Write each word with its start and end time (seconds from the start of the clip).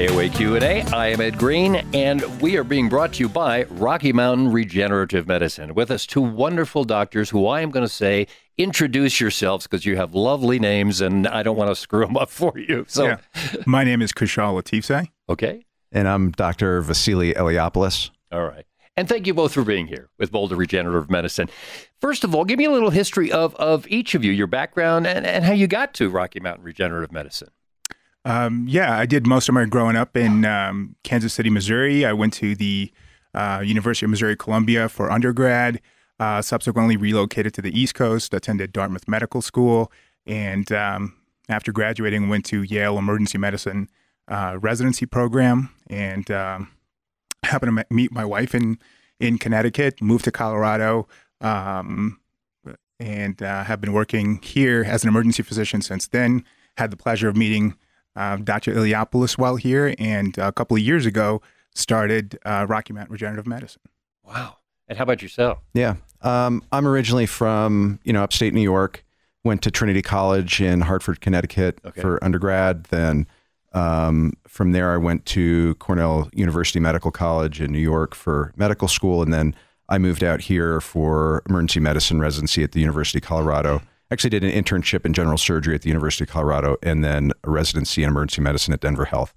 KOA 0.00 0.30
Q&A. 0.30 0.80
I 0.94 1.08
am 1.08 1.20
Ed 1.20 1.36
Greene, 1.36 1.86
and 1.92 2.22
we 2.40 2.56
are 2.56 2.64
being 2.64 2.88
brought 2.88 3.12
to 3.12 3.20
you 3.20 3.28
by 3.28 3.64
Rocky 3.64 4.14
Mountain 4.14 4.50
Regenerative 4.50 5.28
Medicine. 5.28 5.74
With 5.74 5.90
us, 5.90 6.06
two 6.06 6.22
wonderful 6.22 6.84
doctors 6.84 7.28
who 7.28 7.46
I 7.46 7.60
am 7.60 7.70
going 7.70 7.84
to 7.84 7.92
say 7.92 8.26
introduce 8.56 9.20
yourselves 9.20 9.66
because 9.66 9.84
you 9.84 9.96
have 9.96 10.14
lovely 10.14 10.58
names, 10.58 11.02
and 11.02 11.28
I 11.28 11.42
don't 11.42 11.58
want 11.58 11.68
to 11.68 11.74
screw 11.76 12.06
them 12.06 12.16
up 12.16 12.30
for 12.30 12.58
you. 12.58 12.86
So, 12.88 13.08
Yeah. 13.08 13.18
My 13.66 13.84
name 13.84 14.00
is 14.00 14.10
Khoshal 14.10 14.58
Latifzai. 14.58 15.08
okay, 15.28 15.66
And 15.92 16.08
I'm 16.08 16.30
Dr. 16.30 16.80
Vassily 16.80 17.34
Eliopoulos. 17.34 18.08
all 18.32 18.46
right. 18.46 18.64
And 18.96 19.06
thank 19.06 19.26
you 19.26 19.34
both 19.34 19.52
for 19.52 19.64
being 19.64 19.86
here 19.86 20.08
with 20.18 20.32
Boulder 20.32 20.56
Regenerative 20.56 21.10
Medicine. 21.10 21.50
First 22.00 22.24
of 22.24 22.34
all, 22.34 22.46
give 22.46 22.56
me 22.56 22.64
a 22.64 22.70
little 22.70 22.88
history 22.88 23.30
of, 23.30 23.54
of 23.56 23.86
each 23.88 24.14
of 24.14 24.24
you, 24.24 24.32
your 24.32 24.46
background, 24.46 25.06
and, 25.06 25.26
and 25.26 25.44
how 25.44 25.52
you 25.52 25.66
got 25.66 25.92
to 25.94 26.08
Rocky 26.08 26.40
Mountain 26.40 26.64
Regenerative 26.64 27.12
Medicine. 27.12 27.50
Um, 28.24 28.66
yeah, 28.68 28.98
I 28.98 29.06
did 29.06 29.26
most 29.26 29.48
of 29.48 29.54
my 29.54 29.64
growing 29.64 29.96
up 29.96 30.16
in 30.16 30.44
um, 30.44 30.96
Kansas 31.04 31.32
City, 31.32 31.50
Missouri. 31.50 32.04
I 32.04 32.12
went 32.12 32.32
to 32.34 32.54
the 32.54 32.92
uh, 33.34 33.62
University 33.64 34.06
of 34.06 34.10
Missouri 34.10 34.36
Columbia 34.36 34.88
for 34.88 35.10
undergrad. 35.10 35.80
Uh, 36.18 36.42
subsequently 36.42 36.98
relocated 36.98 37.54
to 37.54 37.62
the 37.62 37.78
East 37.78 37.94
Coast, 37.94 38.34
attended 38.34 38.72
Dartmouth 38.74 39.08
Medical 39.08 39.40
School, 39.40 39.90
and 40.26 40.70
um, 40.70 41.16
after 41.48 41.72
graduating, 41.72 42.28
went 42.28 42.44
to 42.46 42.62
Yale 42.62 42.98
Emergency 42.98 43.38
Medicine 43.38 43.88
uh, 44.28 44.58
residency 44.60 45.06
program. 45.06 45.70
And 45.88 46.30
um, 46.30 46.70
happened 47.42 47.78
to 47.78 47.86
meet 47.94 48.12
my 48.12 48.24
wife 48.24 48.54
in 48.54 48.78
in 49.18 49.38
Connecticut. 49.38 50.00
Moved 50.00 50.24
to 50.24 50.32
Colorado. 50.32 51.08
Um, 51.40 52.20
and 52.98 53.42
uh, 53.42 53.64
have 53.64 53.80
been 53.80 53.94
working 53.94 54.40
here 54.42 54.84
as 54.86 55.02
an 55.02 55.08
emergency 55.08 55.42
physician 55.42 55.80
since 55.80 56.06
then. 56.06 56.44
Had 56.76 56.90
the 56.90 56.96
pleasure 56.96 57.28
of 57.28 57.36
meeting 57.36 57.76
uh, 58.16 58.36
Dr. 58.36 58.74
Iliopoulos 58.74 59.38
while 59.38 59.56
here, 59.56 59.94
and 59.98 60.36
a 60.38 60.52
couple 60.52 60.76
of 60.76 60.82
years 60.82 61.06
ago 61.06 61.40
started 61.74 62.38
uh, 62.44 62.66
Rocky 62.68 62.92
Mountain 62.92 63.12
Regenerative 63.12 63.46
Medicine. 63.46 63.82
Wow. 64.24 64.56
And 64.88 64.98
how 64.98 65.04
about 65.04 65.22
yourself? 65.22 65.58
Yeah. 65.72 65.96
Um, 66.22 66.62
I'm 66.72 66.86
originally 66.86 67.26
from, 67.26 68.00
you 68.04 68.12
know, 68.12 68.22
upstate 68.22 68.52
New 68.52 68.60
York. 68.62 69.04
Went 69.44 69.62
to 69.62 69.70
Trinity 69.70 70.02
College 70.02 70.60
in 70.60 70.82
Hartford, 70.82 71.20
Connecticut 71.22 71.78
Okay. 71.84 72.00
for 72.00 72.22
undergrad. 72.22 72.84
Then 72.84 73.26
um, 73.72 74.34
from 74.46 74.72
there, 74.72 74.92
I 74.92 74.96
went 74.98 75.24
to 75.26 75.76
Cornell 75.76 76.28
University 76.34 76.78
Medical 76.80 77.10
College 77.10 77.60
in 77.60 77.72
New 77.72 77.78
York 77.78 78.14
for 78.14 78.52
medical 78.56 78.86
school. 78.88 79.22
And 79.22 79.32
then 79.32 79.54
I 79.88 79.96
moved 79.98 80.22
out 80.22 80.42
here 80.42 80.80
for 80.80 81.42
emergency 81.48 81.80
medicine 81.80 82.20
residency 82.20 82.62
at 82.62 82.72
the 82.72 82.80
University 82.80 83.18
of 83.18 83.22
Colorado. 83.24 83.80
Actually, 84.10 84.30
did 84.30 84.44
an 84.44 84.50
internship 84.50 85.06
in 85.06 85.12
general 85.12 85.38
surgery 85.38 85.74
at 85.74 85.82
the 85.82 85.88
University 85.88 86.24
of 86.24 86.30
Colorado 86.30 86.76
and 86.82 87.04
then 87.04 87.32
a 87.44 87.50
residency 87.50 88.02
in 88.02 88.10
emergency 88.10 88.42
medicine 88.42 88.74
at 88.74 88.80
Denver 88.80 89.04
Health. 89.04 89.34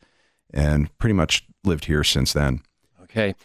And 0.53 0.95
pretty 0.97 1.13
much 1.13 1.47
lived 1.63 1.85
here 1.85 2.03
since 2.03 2.33
then. 2.33 2.61
Okay. 3.03 3.35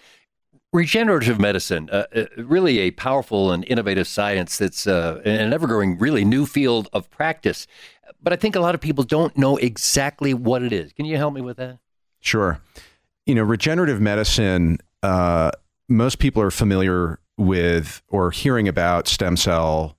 Regenerative 0.73 1.39
medicine, 1.39 1.89
uh, 1.91 2.05
uh, 2.15 2.25
really 2.37 2.79
a 2.81 2.91
powerful 2.91 3.53
and 3.53 3.65
innovative 3.65 4.07
science 4.07 4.59
that's 4.59 4.87
uh, 4.87 5.21
an 5.25 5.53
ever 5.53 5.67
growing, 5.67 5.99
really 5.99 6.25
new 6.25 6.45
field 6.45 6.89
of 6.93 7.11
practice. 7.11 7.67
But 8.23 8.33
I 8.33 8.37
think 8.37 8.57
a 8.57 8.61
lot 8.61 8.75
of 8.75 8.81
people 8.81 9.05
don't 9.05 9.37
know 9.37 9.57
exactly 9.57 10.35
what 10.35 10.63
it 10.63 10.73
is. 10.73 10.93
Can 10.93 11.07
you 11.07 11.17
help 11.17 11.35
me 11.35 11.41
with 11.41 11.57
that? 11.59 11.79
Sure. 12.21 12.61
You 13.27 13.35
know, 13.35 13.43
regenerative 13.43 14.01
medicine, 14.01 14.79
uh, 15.03 15.51
most 15.89 16.19
people 16.19 16.43
are 16.43 16.51
familiar 16.51 17.21
with 17.37 18.03
or 18.09 18.31
hearing 18.31 18.69
about 18.69 19.07
stem 19.09 19.37
cell 19.37 19.98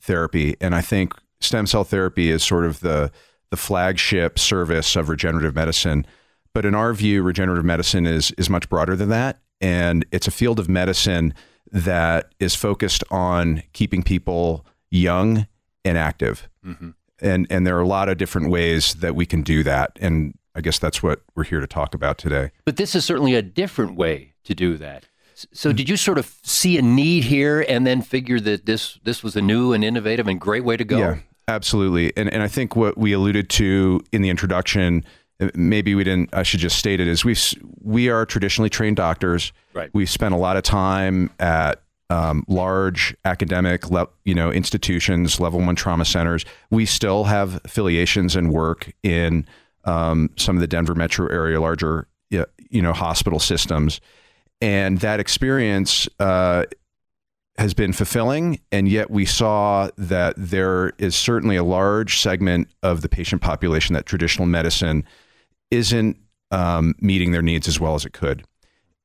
therapy. 0.00 0.56
And 0.60 0.74
I 0.74 0.80
think 0.80 1.12
stem 1.40 1.66
cell 1.66 1.84
therapy 1.84 2.30
is 2.30 2.42
sort 2.42 2.64
of 2.64 2.80
the, 2.80 3.10
the 3.50 3.56
flagship 3.56 4.38
service 4.38 4.96
of 4.96 5.08
regenerative 5.08 5.54
medicine. 5.54 6.06
But 6.52 6.64
in 6.64 6.74
our 6.74 6.92
view, 6.92 7.22
regenerative 7.22 7.64
medicine 7.64 8.06
is, 8.06 8.32
is 8.32 8.50
much 8.50 8.68
broader 8.68 8.96
than 8.96 9.08
that. 9.10 9.40
And 9.60 10.04
it's 10.10 10.26
a 10.26 10.30
field 10.30 10.58
of 10.58 10.68
medicine 10.68 11.34
that 11.70 12.34
is 12.40 12.54
focused 12.54 13.04
on 13.10 13.62
keeping 13.72 14.02
people 14.02 14.66
young 14.90 15.46
and 15.84 15.96
active. 15.96 16.48
Mhm. 16.66 16.94
And, 17.22 17.46
and 17.50 17.66
there 17.66 17.76
are 17.76 17.82
a 17.82 17.86
lot 17.86 18.08
of 18.08 18.16
different 18.18 18.50
ways 18.50 18.94
that 18.94 19.14
we 19.14 19.26
can 19.26 19.42
do 19.42 19.62
that. 19.62 19.92
And 20.00 20.34
I 20.54 20.60
guess 20.62 20.78
that's 20.78 21.02
what 21.02 21.20
we're 21.36 21.44
here 21.44 21.60
to 21.60 21.66
talk 21.66 21.94
about 21.94 22.18
today. 22.18 22.50
But 22.64 22.76
this 22.76 22.94
is 22.94 23.04
certainly 23.04 23.34
a 23.34 23.42
different 23.42 23.94
way 23.94 24.34
to 24.44 24.54
do 24.54 24.76
that. 24.78 25.04
So, 25.52 25.72
did 25.72 25.88
you 25.88 25.96
sort 25.96 26.18
of 26.18 26.34
see 26.42 26.78
a 26.78 26.82
need 26.82 27.24
here 27.24 27.64
and 27.68 27.86
then 27.86 28.02
figure 28.02 28.40
that 28.40 28.66
this 28.66 28.98
this 29.04 29.22
was 29.22 29.36
a 29.36 29.42
new 29.42 29.72
and 29.72 29.84
innovative 29.84 30.26
and 30.28 30.40
great 30.40 30.64
way 30.64 30.76
to 30.76 30.84
go? 30.84 30.98
Yeah, 30.98 31.18
absolutely. 31.48 32.12
And 32.16 32.32
and 32.32 32.42
I 32.42 32.48
think 32.48 32.76
what 32.76 32.98
we 32.98 33.12
alluded 33.12 33.48
to 33.50 34.00
in 34.12 34.22
the 34.22 34.30
introduction, 34.30 35.04
maybe 35.54 35.94
we 35.94 36.04
didn't. 36.04 36.34
I 36.34 36.42
should 36.42 36.60
just 36.60 36.78
state 36.78 37.00
it 37.00 37.08
is 37.08 37.24
we 37.24 37.36
we 37.82 38.08
are 38.08 38.26
traditionally 38.26 38.70
trained 38.70 38.96
doctors. 38.96 39.52
Right. 39.74 39.90
We 39.92 40.06
spent 40.06 40.34
a 40.34 40.38
lot 40.38 40.56
of 40.56 40.62
time 40.62 41.30
at 41.38 41.82
um, 42.10 42.44
large 42.48 43.16
academic, 43.24 43.88
le- 43.90 44.08
you 44.24 44.34
know, 44.34 44.50
institutions, 44.50 45.40
level 45.40 45.60
one 45.60 45.76
trauma 45.76 46.04
centers. 46.04 46.44
We 46.70 46.84
still 46.84 47.24
have 47.24 47.60
affiliations 47.64 48.34
and 48.34 48.52
work 48.52 48.92
in 49.02 49.46
um, 49.84 50.30
some 50.36 50.56
of 50.56 50.60
the 50.60 50.66
Denver 50.66 50.94
metro 50.94 51.28
area, 51.28 51.60
larger, 51.60 52.08
you 52.28 52.82
know, 52.82 52.92
hospital 52.92 53.38
systems, 53.38 54.00
and 54.60 54.98
that 55.00 55.20
experience 55.20 56.08
uh, 56.18 56.64
has 57.58 57.74
been 57.74 57.92
fulfilling. 57.92 58.60
And 58.72 58.88
yet 58.88 59.10
we 59.10 59.24
saw 59.24 59.90
that 59.96 60.34
there 60.36 60.92
is 60.98 61.14
certainly 61.14 61.56
a 61.56 61.64
large 61.64 62.18
segment 62.18 62.68
of 62.82 63.02
the 63.02 63.08
patient 63.08 63.42
population 63.42 63.94
that 63.94 64.06
traditional 64.06 64.46
medicine 64.46 65.04
isn't 65.70 66.16
um, 66.50 66.94
meeting 67.00 67.32
their 67.32 67.42
needs 67.42 67.68
as 67.68 67.78
well 67.78 67.94
as 67.94 68.04
it 68.04 68.12
could. 68.12 68.44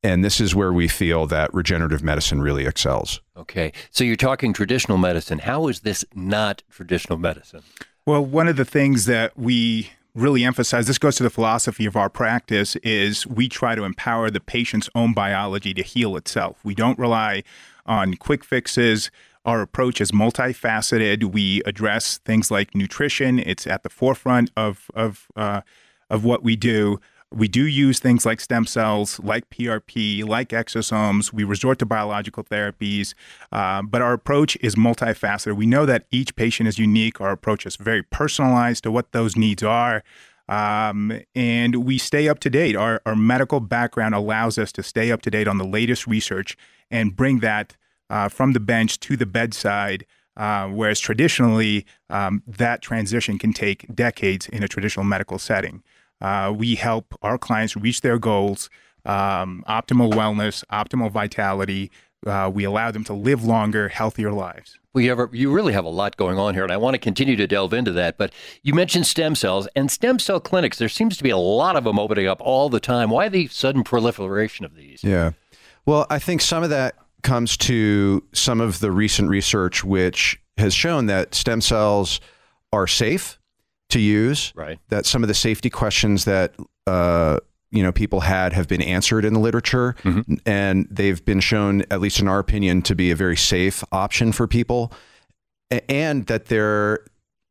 And 0.03 0.23
this 0.23 0.39
is 0.39 0.53
where 0.53 0.71
we 0.71 0.87
feel 0.87 1.25
that 1.27 1.51
regenerative 1.53 2.03
medicine 2.03 2.39
really 2.39 2.65
excels. 2.65 3.21
Okay. 3.35 3.71
So, 3.89 4.03
you're 4.03 4.15
talking 4.15 4.53
traditional 4.53 4.99
medicine. 4.99 5.39
How 5.39 5.67
is 5.67 5.79
this 5.79 6.05
not 6.13 6.61
traditional 6.69 7.17
medicine? 7.17 7.63
Well, 8.05 8.23
one 8.23 8.47
of 8.47 8.55
the 8.55 8.65
things 8.65 9.05
that 9.05 9.35
we 9.35 9.89
really 10.15 10.43
emphasize, 10.43 10.87
this 10.87 10.97
goes 10.97 11.17
to 11.17 11.23
the 11.23 11.29
philosophy 11.29 11.85
of 11.85 11.95
our 11.95 12.09
practice, 12.09 12.75
is 12.77 13.27
we 13.27 13.49
try 13.49 13.75
to 13.75 13.83
empower 13.83 14.31
the 14.31 14.39
patient's 14.39 14.89
own 14.95 15.13
biology 15.13 15.73
to 15.73 15.83
heal 15.83 16.15
itself. 16.15 16.57
We 16.63 16.73
don't 16.73 16.97
rely 16.97 17.43
on 17.85 18.15
quick 18.15 18.43
fixes. 18.43 19.11
Our 19.45 19.61
approach 19.61 20.01
is 20.01 20.11
multifaceted. 20.11 21.25
We 21.25 21.61
address 21.65 22.17
things 22.19 22.49
like 22.49 22.73
nutrition. 22.73 23.37
It's 23.37 23.67
at 23.67 23.83
the 23.83 23.89
forefront 23.89 24.49
of 24.57 24.89
of 24.95 25.27
uh, 25.35 25.61
of 26.09 26.23
what 26.23 26.41
we 26.41 26.55
do. 26.55 26.99
We 27.35 27.49
do 27.49 27.65
use 27.65 27.99
things 27.99 28.25
like 28.25 28.39
stem 28.39 28.65
cells, 28.65 29.19
like 29.19 29.49
PRP, 29.49 30.25
like 30.25 30.49
exosomes. 30.49 31.33
We 31.33 31.43
resort 31.43 31.79
to 31.79 31.85
biological 31.85 32.45
therapies, 32.45 33.13
uh, 33.51 33.81
but 33.81 34.01
our 34.01 34.13
approach 34.13 34.57
is 34.61 34.75
multifaceted. 34.75 35.57
We 35.57 35.65
know 35.65 35.85
that 35.85 36.05
each 36.11 36.37
patient 36.37 36.69
is 36.69 36.79
unique. 36.79 37.19
Our 37.19 37.31
approach 37.31 37.65
is 37.65 37.75
very 37.75 38.03
personalized 38.03 38.83
to 38.83 38.91
what 38.91 39.11
those 39.11 39.35
needs 39.35 39.63
are. 39.63 40.01
Um, 40.47 41.19
and 41.33 41.85
we 41.85 41.97
stay 41.97 42.29
up 42.29 42.39
to 42.39 42.49
date. 42.49 42.77
Our, 42.77 43.01
our 43.05 43.17
medical 43.17 43.59
background 43.59 44.15
allows 44.15 44.57
us 44.57 44.71
to 44.71 44.83
stay 44.83 45.11
up 45.11 45.21
to 45.23 45.29
date 45.29 45.49
on 45.49 45.57
the 45.57 45.65
latest 45.65 46.07
research 46.07 46.55
and 46.89 47.17
bring 47.17 47.39
that 47.39 47.75
uh, 48.09 48.29
from 48.29 48.53
the 48.53 48.61
bench 48.61 48.97
to 49.01 49.17
the 49.17 49.25
bedside. 49.25 50.05
Uh, 50.37 50.67
whereas 50.67 51.01
traditionally, 51.01 51.85
um, 52.09 52.43
that 52.47 52.81
transition 52.81 53.37
can 53.37 53.51
take 53.51 53.93
decades 53.93 54.47
in 54.47 54.63
a 54.63 54.69
traditional 54.69 55.03
medical 55.03 55.39
setting. 55.39 55.83
Uh, 56.25 56.51
we 56.51 56.73
help 56.73 57.13
our 57.21 57.37
clients 57.37 57.75
reach 57.75 58.01
their 58.01 58.17
goals, 58.17 58.67
um, 59.05 59.63
optimal 59.69 60.11
wellness, 60.11 60.63
optimal 60.73 61.11
vitality. 61.11 61.91
Uh, 62.25 62.49
we 62.51 62.63
allow 62.63 62.89
them 62.89 63.03
to 63.03 63.13
live 63.13 63.43
longer, 63.43 63.89
healthier 63.89 64.31
lives. 64.31 64.79
Well, 64.91 65.03
you, 65.03 65.11
ever, 65.11 65.29
you 65.31 65.53
really 65.53 65.73
have 65.73 65.85
a 65.85 65.89
lot 65.89 66.17
going 66.17 66.39
on 66.39 66.55
here, 66.55 66.63
and 66.63 66.71
I 66.71 66.77
want 66.77 66.95
to 66.95 66.97
continue 66.97 67.35
to 67.35 67.45
delve 67.45 67.75
into 67.75 67.91
that. 67.91 68.17
But 68.17 68.33
you 68.63 68.73
mentioned 68.73 69.05
stem 69.05 69.35
cells 69.35 69.67
and 69.75 69.91
stem 69.91 70.17
cell 70.17 70.39
clinics. 70.39 70.79
There 70.79 70.89
seems 70.89 71.15
to 71.17 71.23
be 71.23 71.29
a 71.29 71.37
lot 71.37 71.75
of 71.75 71.83
them 71.83 71.99
opening 71.99 72.25
up 72.25 72.41
all 72.41 72.69
the 72.69 72.79
time. 72.79 73.11
Why 73.11 73.29
the 73.29 73.45
sudden 73.45 73.83
proliferation 73.83 74.65
of 74.65 74.73
these? 74.73 75.03
Yeah. 75.03 75.33
Well, 75.85 76.07
I 76.09 76.17
think 76.17 76.41
some 76.41 76.63
of 76.63 76.71
that 76.71 76.95
comes 77.21 77.55
to 77.57 78.23
some 78.33 78.61
of 78.61 78.79
the 78.79 78.91
recent 78.91 79.29
research, 79.29 79.83
which 79.83 80.41
has 80.57 80.73
shown 80.73 81.05
that 81.05 81.35
stem 81.35 81.61
cells 81.61 82.19
are 82.73 82.87
safe 82.87 83.37
to 83.89 83.99
use. 83.99 84.53
Right. 84.55 84.79
That 84.89 85.05
some 85.05 85.23
of 85.23 85.27
the 85.27 85.33
safety 85.33 85.69
questions 85.69 86.25
that 86.25 86.55
uh, 86.87 87.39
you 87.71 87.83
know 87.83 87.91
people 87.91 88.21
had 88.21 88.53
have 88.53 88.67
been 88.67 88.81
answered 88.81 89.25
in 89.25 89.33
the 89.33 89.39
literature, 89.39 89.95
and 90.45 90.87
they've 90.89 91.23
been 91.23 91.39
shown, 91.39 91.83
at 91.91 92.01
least 92.01 92.19
in 92.19 92.27
our 92.27 92.39
opinion, 92.39 92.81
to 92.83 92.95
be 92.95 93.11
a 93.11 93.15
very 93.15 93.37
safe 93.37 93.83
option 93.91 94.31
for 94.31 94.47
people, 94.47 94.91
and 95.89 96.25
that 96.27 96.45
they're 96.45 96.99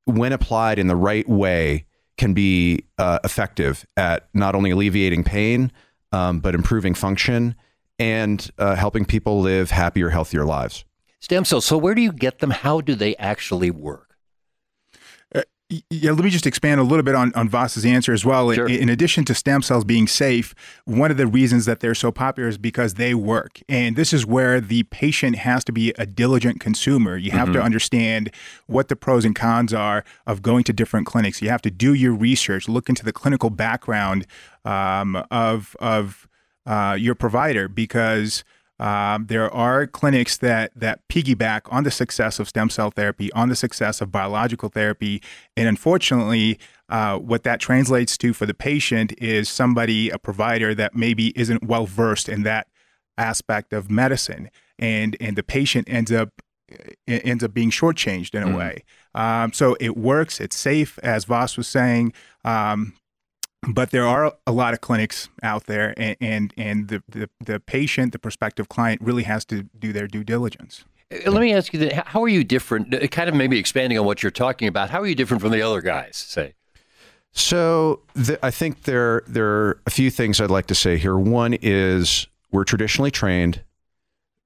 when 0.07 0.33
applied 0.33 0.79
in 0.79 0.87
the 0.87 0.97
right 0.97 1.29
way 1.29 1.85
can 2.17 2.33
be 2.33 2.85
uh, 2.99 3.19
effective 3.25 3.85
at 3.97 4.29
not 4.35 4.55
only 4.55 4.71
alleviating 4.71 5.25
pain 5.25 5.73
um, 6.13 6.41
but 6.41 6.55
improving 6.55 6.95
function 6.95 7.57
and 7.99 8.51
uh, 8.59 8.75
helping 8.75 9.05
people 9.05 9.41
live 9.41 9.71
happier, 9.71 10.11
healthier 10.11 10.45
lives. 10.45 10.85
Stem 11.21 11.45
cells. 11.45 11.65
So, 11.65 11.79
where 11.79 11.95
do 11.95 12.03
you 12.03 12.13
get 12.13 12.41
them? 12.41 12.51
How 12.51 12.81
do 12.81 12.95
they 12.95 13.17
actually 13.17 13.71
work? 13.71 14.04
Yeah, 15.71 16.11
let 16.13 16.23
me 16.23 16.31
just 16.31 16.47
expand 16.47 16.79
a 16.79 16.85
little 16.85 17.03
bit 17.03 17.15
on, 17.15 17.33
on 17.35 17.49
Voss's 17.49 17.87
answer 17.87 18.13
as 18.13 18.23
well. 18.23 18.53
Sure. 18.53 18.69
In, 18.69 18.83
in 18.83 18.89
addition 18.91 19.25
to 19.25 19.35
stem 19.35 19.63
cells 19.63 19.83
being 19.83 20.07
safe, 20.07 20.55
one 20.85 21.11
of 21.11 21.17
the 21.17 21.27
reasons 21.27 21.65
that 21.65 21.81
they're 21.81 21.95
so 21.95 22.13
popular 22.13 22.49
is 22.49 22.59
because 22.59 22.95
they 22.95 23.15
work. 23.15 23.63
And 23.67 23.97
this 23.97 24.13
is 24.13 24.27
where 24.27 24.61
the 24.61 24.83
patient 24.85 25.37
has 25.37 25.65
to 25.65 25.73
be 25.73 25.95
a 25.97 26.05
diligent 26.05 26.61
consumer. 26.61 27.17
You 27.17 27.31
have 27.31 27.51
to 27.55 27.63
understand 27.63 28.31
what 28.67 28.89
the 28.89 28.97
pros 28.97 29.25
and 29.25 29.35
cons 29.35 29.73
are 29.73 30.05
of 30.27 30.43
going 30.43 30.65
to 30.65 30.73
different 30.75 31.07
clinics. 31.07 31.41
You 31.41 31.49
have 31.49 31.63
to 31.63 31.71
do 31.71 31.95
your 31.95 32.13
research, 32.13 32.69
look 32.69 32.91
into 32.91 33.05
the 33.05 33.13
clinical 33.13 33.49
background 33.49 34.27
um, 34.67 35.17
of, 35.31 35.77
of 35.81 36.29
uh, 36.67 36.97
your 36.99 37.15
provider 37.15 37.69
because 37.69 38.45
um, 38.81 39.27
there 39.27 39.53
are 39.55 39.87
clinics 39.87 40.37
that 40.39 40.73
that 40.75 41.01
piggyback 41.09 41.63
on 41.71 41.85
the 41.85 41.91
success 41.91 42.39
of 42.39 42.49
stem 42.49 42.71
cell 42.71 42.91
therapy, 42.91 43.33
on 43.33 43.49
the 43.49 43.57
success 43.57 44.01
of 44.01 44.11
biological 44.11 44.69
therapy, 44.69 45.23
and 45.57 45.69
unfortunately, 45.69 46.59
uh, 46.89 47.17
what 47.19 47.45
that 47.45 47.61
translates 47.61 48.19
to 48.19 48.33
for 48.33 48.47
the 48.47 48.55
patient 48.55 49.13
is 49.19 49.49
somebody, 49.49 50.11
a 50.11 50.19
provider 50.19 50.75
that 50.75 50.95
maybe 50.95 51.29
isn't 51.39 51.65
well 51.65 51.87
versed 51.87 52.29
in 52.29 52.43
that 52.43 52.67
aspect 53.17 53.73
of 53.73 53.91
medicine, 53.91 54.51
and 54.79 55.17
and 55.21 55.37
the 55.37 55.43
patient 55.45 55.89
ends 55.89 56.11
up 56.11 56.31
ends 57.07 57.45
up 57.45 57.55
being 57.55 57.71
shortchanged 57.71 58.35
in 58.35 58.43
a 58.43 58.47
Mm. 58.47 58.57
way. 58.57 58.85
Um, 59.15 59.53
so 59.53 59.77
it 59.79 59.97
works, 59.97 60.41
it's 60.41 60.57
safe, 60.57 60.99
as 61.03 61.25
Voss 61.27 61.57
was 61.57 61.69
saying. 61.69 62.13
Um, 62.45 62.95
but 63.69 63.91
there 63.91 64.07
are 64.07 64.35
a 64.47 64.53
lot 64.53 64.75
of 64.75 64.81
clinics 64.81 65.29
out 65.43 65.67
there, 65.67 65.95
and 65.97 66.17
and, 66.21 66.55
and 66.57 66.89
the, 66.89 67.03
the 67.09 67.31
the 67.41 67.61
patient, 67.61 68.13
the 68.13 68.19
prospective 68.19 68.69
client, 68.69 69.01
really 69.01 69.25
has 69.25 69.45
to 69.47 69.65
do 69.79 69.93
their 69.93 70.07
due 70.07 70.25
diligence. 70.25 70.85
Uh, 71.13 71.31
Let 71.31 71.41
me 71.41 71.53
ask 71.53 71.73
you 71.73 71.81
that. 71.81 72.09
How 72.09 72.23
are 72.23 72.29
you 72.29 72.45
different? 72.45 72.95
uh, 72.95 73.07
Kind 73.09 73.29
of 73.29 73.35
maybe 73.35 73.59
expanding 73.59 73.99
on 73.99 74.05
what 74.05 74.23
you're 74.23 74.31
talking 74.31 74.69
about. 74.69 74.91
How 74.91 75.01
are 75.01 75.07
you 75.07 75.15
different 75.15 75.41
from 75.41 75.53
the 75.53 75.63
other 75.63 75.81
guys, 75.81 76.17
say? 76.17 76.55
So 77.33 78.01
the, 78.15 78.39
I 78.45 78.51
think 78.51 78.85
there 78.85 79.23
there 79.27 79.47
are 79.47 79.81
a 79.87 79.91
few 79.91 80.11
things 80.11 80.41
I'd 80.41 80.51
like 80.51 80.67
to 80.67 80.75
say 80.75 80.97
here. 80.99 81.17
One 81.17 81.55
is 81.55 82.29
we're 82.53 82.65
traditionally 82.65 83.11
trained. 83.11 83.63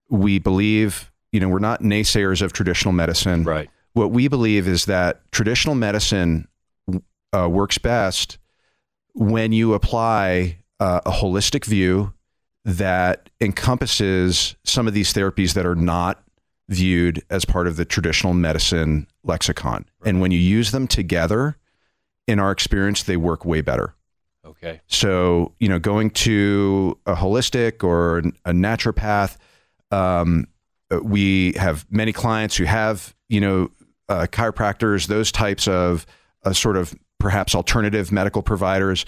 We 0.09 0.38
believe, 0.38 1.12
you 1.32 1.41
know, 1.41 1.49
we're 1.50 1.59
not 1.59 1.82
naysayers 1.82 2.41
of 2.41 2.55
traditional 2.55 2.93
medicine. 2.93 3.44
Right. 3.44 3.69
What 3.93 4.11
we 4.11 4.29
believe 4.29 4.67
is 4.67 4.87
that 4.87 5.20
traditional 5.32 5.75
medicine 5.75 6.49
uh, 7.35 7.49
works 7.50 7.76
best 7.76 8.38
when 9.19 9.53
you 9.53 9.75
apply 9.75 10.59
uh, 10.79 11.00
a 11.05 11.11
holistic 11.11 11.65
view 11.65 12.15
that 12.65 13.31
encompasses 13.41 14.55
some 14.65 14.87
of 14.87 14.94
these 14.94 15.12
therapies 15.12 15.55
that 15.55 15.67
are 15.67 15.75
not 15.75 16.23
viewed 16.69 17.23
as 17.29 17.44
part 17.44 17.67
of 17.67 17.76
the 17.76 17.85
traditional 17.85 18.32
medicine 18.32 19.09
lexicon. 19.25 19.85
And 20.05 20.20
when 20.20 20.31
you 20.31 20.38
use 20.38 20.70
them 20.70 20.87
together, 20.87 21.56
in 22.29 22.38
our 22.38 22.53
experience, 22.53 23.03
they 23.03 23.17
work 23.17 23.44
way 23.44 23.61
better. 23.61 23.94
Okay. 24.44 24.81
So, 24.87 25.55
you 25.59 25.69
know, 25.69 25.81
going 25.81 26.11
to 26.11 26.97
a 27.06 27.15
holistic 27.15 27.82
or 27.82 28.19
a 28.19 28.53
naturopath, 28.53 29.37
um, 29.91 30.47
we 31.03 31.55
have 31.55 31.87
many 31.91 32.12
clients 32.12 32.56
who 32.56 32.65
have, 32.65 33.17
you 33.29 33.41
know, 33.41 33.70
uh, 34.09 34.26
chiropractors, 34.31 35.06
those 35.06 35.32
types 35.32 35.67
of 35.67 36.06
uh, 36.44 36.53
sort 36.53 36.76
of 36.76 36.94
perhaps 37.19 37.55
alternative 37.55 38.12
medical 38.12 38.43
providers 38.43 39.05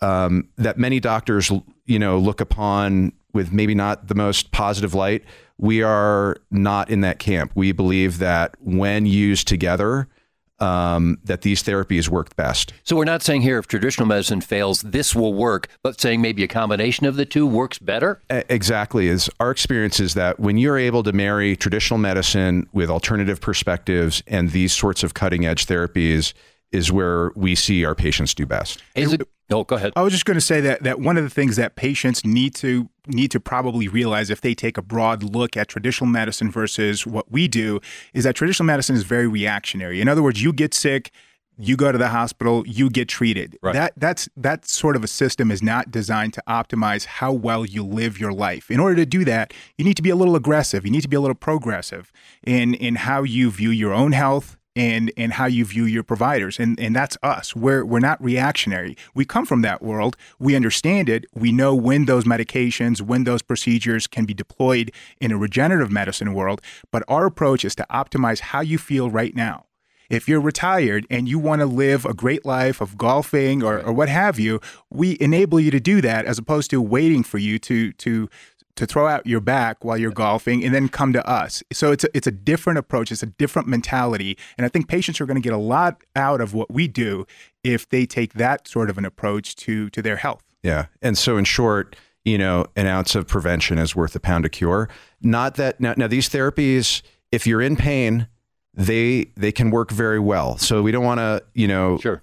um, 0.00 0.48
that 0.56 0.78
many 0.78 1.00
doctors, 1.00 1.50
you 1.86 1.98
know, 1.98 2.18
look 2.18 2.40
upon 2.40 3.12
with 3.32 3.52
maybe 3.52 3.74
not 3.74 4.08
the 4.08 4.14
most 4.14 4.50
positive 4.50 4.94
light. 4.94 5.24
We 5.58 5.82
are 5.82 6.36
not 6.50 6.90
in 6.90 7.02
that 7.02 7.18
camp. 7.18 7.52
We 7.54 7.72
believe 7.72 8.18
that 8.18 8.56
when 8.60 9.06
used 9.06 9.46
together, 9.46 10.08
um, 10.58 11.18
that 11.24 11.42
these 11.42 11.62
therapies 11.62 12.08
work 12.08 12.34
best. 12.36 12.72
So 12.84 12.94
we're 12.94 13.04
not 13.04 13.22
saying 13.22 13.42
here 13.42 13.58
if 13.58 13.66
traditional 13.66 14.06
medicine 14.06 14.40
fails, 14.40 14.82
this 14.82 15.14
will 15.14 15.34
work, 15.34 15.68
but 15.82 16.00
saying 16.00 16.20
maybe 16.20 16.44
a 16.44 16.48
combination 16.48 17.04
of 17.04 17.16
the 17.16 17.26
two 17.26 17.46
works 17.46 17.78
better. 17.80 18.22
Exactly. 18.30 19.08
Is 19.08 19.28
our 19.40 19.50
experience 19.50 19.98
is 19.98 20.14
that 20.14 20.38
when 20.38 20.58
you're 20.58 20.78
able 20.78 21.02
to 21.02 21.12
marry 21.12 21.56
traditional 21.56 21.98
medicine 21.98 22.68
with 22.72 22.90
alternative 22.90 23.40
perspectives 23.40 24.22
and 24.28 24.50
these 24.50 24.72
sorts 24.72 25.02
of 25.02 25.14
cutting 25.14 25.44
edge 25.44 25.66
therapies 25.66 26.32
is 26.72 26.90
where 26.90 27.30
we 27.36 27.54
see 27.54 27.84
our 27.84 27.94
patients 27.94 28.34
do 28.34 28.46
best. 28.46 28.82
Is 28.94 29.12
it? 29.12 29.22
No, 29.50 29.64
go 29.64 29.76
ahead. 29.76 29.92
I 29.96 30.02
was 30.02 30.12
just 30.12 30.24
going 30.24 30.36
to 30.36 30.40
say 30.40 30.60
that 30.62 30.82
that 30.82 30.98
one 30.98 31.18
of 31.18 31.24
the 31.24 31.30
things 31.30 31.56
that 31.56 31.76
patients 31.76 32.24
need 32.24 32.54
to 32.56 32.88
need 33.06 33.30
to 33.32 33.40
probably 33.40 33.88
realize 33.88 34.30
if 34.30 34.40
they 34.40 34.54
take 34.54 34.78
a 34.78 34.82
broad 34.82 35.22
look 35.22 35.56
at 35.56 35.68
traditional 35.68 36.08
medicine 36.08 36.50
versus 36.50 37.06
what 37.06 37.30
we 37.30 37.48
do 37.48 37.80
is 38.14 38.24
that 38.24 38.34
traditional 38.34 38.66
medicine 38.66 38.96
is 38.96 39.02
very 39.02 39.28
reactionary. 39.28 40.00
In 40.00 40.08
other 40.08 40.22
words, 40.22 40.42
you 40.42 40.52
get 40.52 40.72
sick, 40.72 41.10
you 41.58 41.76
go 41.76 41.92
to 41.92 41.98
the 41.98 42.08
hospital, 42.08 42.66
you 42.66 42.88
get 42.88 43.08
treated. 43.08 43.58
Right. 43.62 43.74
That 43.74 43.92
that's 43.96 44.28
that 44.36 44.66
sort 44.66 44.96
of 44.96 45.04
a 45.04 45.08
system 45.08 45.50
is 45.50 45.62
not 45.62 45.90
designed 45.90 46.32
to 46.34 46.42
optimize 46.48 47.04
how 47.04 47.32
well 47.32 47.66
you 47.66 47.84
live 47.84 48.18
your 48.18 48.32
life. 48.32 48.70
In 48.70 48.80
order 48.80 48.96
to 48.96 49.06
do 49.06 49.24
that, 49.26 49.52
you 49.76 49.84
need 49.84 49.96
to 49.96 50.02
be 50.02 50.10
a 50.10 50.16
little 50.16 50.36
aggressive. 50.36 50.86
You 50.86 50.90
need 50.90 51.02
to 51.02 51.08
be 51.08 51.16
a 51.16 51.20
little 51.20 51.34
progressive 51.34 52.10
in 52.42 52.74
in 52.74 52.94
how 52.94 53.22
you 53.22 53.50
view 53.50 53.70
your 53.70 53.92
own 53.92 54.12
health 54.12 54.56
and 54.74 55.12
and 55.16 55.34
how 55.34 55.46
you 55.46 55.64
view 55.64 55.84
your 55.84 56.02
providers 56.02 56.58
and 56.58 56.78
and 56.80 56.94
that's 56.96 57.16
us. 57.22 57.54
We're 57.54 57.84
we're 57.84 58.00
not 58.00 58.22
reactionary. 58.22 58.96
We 59.14 59.24
come 59.24 59.46
from 59.46 59.62
that 59.62 59.82
world. 59.82 60.16
We 60.38 60.56
understand 60.56 61.08
it. 61.08 61.26
We 61.34 61.52
know 61.52 61.74
when 61.74 62.06
those 62.06 62.24
medications 62.24 63.00
when 63.00 63.24
those 63.24 63.42
procedures 63.42 64.06
can 64.06 64.24
be 64.24 64.34
deployed 64.34 64.92
in 65.20 65.32
a 65.32 65.36
regenerative 65.36 65.90
medicine 65.90 66.34
world 66.34 66.60
but 66.90 67.02
our 67.08 67.26
approach 67.26 67.64
is 67.64 67.74
to 67.76 67.86
optimize 67.90 68.40
how 68.40 68.60
you 68.60 68.78
feel 68.78 69.10
right 69.10 69.34
now. 69.34 69.66
If 70.10 70.28
you're 70.28 70.42
retired 70.42 71.06
and 71.08 71.26
you 71.26 71.38
want 71.38 71.60
to 71.60 71.66
live 71.66 72.04
a 72.04 72.12
great 72.12 72.44
life 72.44 72.82
of 72.82 72.98
golfing 72.98 73.62
or, 73.62 73.80
or 73.80 73.94
what 73.94 74.10
have 74.10 74.38
you, 74.38 74.60
we 74.90 75.16
enable 75.20 75.58
you 75.58 75.70
to 75.70 75.80
do 75.80 76.02
that 76.02 76.26
as 76.26 76.38
opposed 76.38 76.70
to 76.70 76.82
waiting 76.82 77.22
for 77.22 77.38
you 77.38 77.58
to 77.60 77.92
to 77.92 78.28
to 78.76 78.86
throw 78.86 79.06
out 79.06 79.26
your 79.26 79.40
back 79.40 79.84
while 79.84 79.98
you're 79.98 80.10
golfing 80.10 80.64
and 80.64 80.74
then 80.74 80.88
come 80.88 81.12
to 81.12 81.26
us. 81.28 81.62
So 81.72 81.92
it's 81.92 82.04
a, 82.04 82.08
it's 82.16 82.26
a 82.26 82.30
different 82.32 82.78
approach, 82.78 83.12
it's 83.12 83.22
a 83.22 83.26
different 83.26 83.68
mentality, 83.68 84.38
and 84.56 84.64
I 84.64 84.68
think 84.68 84.88
patients 84.88 85.20
are 85.20 85.26
going 85.26 85.40
to 85.40 85.42
get 85.42 85.52
a 85.52 85.58
lot 85.58 86.02
out 86.16 86.40
of 86.40 86.54
what 86.54 86.72
we 86.72 86.88
do 86.88 87.26
if 87.62 87.88
they 87.88 88.06
take 88.06 88.32
that 88.34 88.66
sort 88.66 88.88
of 88.90 88.96
an 88.98 89.04
approach 89.04 89.54
to 89.56 89.90
to 89.90 90.00
their 90.02 90.16
health. 90.16 90.42
Yeah. 90.62 90.86
And 91.02 91.18
so, 91.18 91.36
in 91.36 91.44
short, 91.44 91.96
you 92.24 92.38
know, 92.38 92.66
an 92.76 92.86
ounce 92.86 93.14
of 93.14 93.26
prevention 93.26 93.78
is 93.78 93.94
worth 93.96 94.14
a 94.14 94.20
pound 94.20 94.44
of 94.46 94.52
cure. 94.52 94.88
Not 95.20 95.56
that 95.56 95.80
now, 95.80 95.94
now 95.96 96.06
these 96.06 96.28
therapies, 96.28 97.02
if 97.30 97.46
you're 97.46 97.60
in 97.62 97.76
pain, 97.76 98.26
they 98.74 99.26
they 99.36 99.52
can 99.52 99.70
work 99.70 99.90
very 99.90 100.20
well. 100.20 100.56
So 100.56 100.82
we 100.82 100.92
don't 100.92 101.04
want 101.04 101.18
to, 101.18 101.42
you 101.54 101.68
know, 101.68 101.98
Sure. 101.98 102.22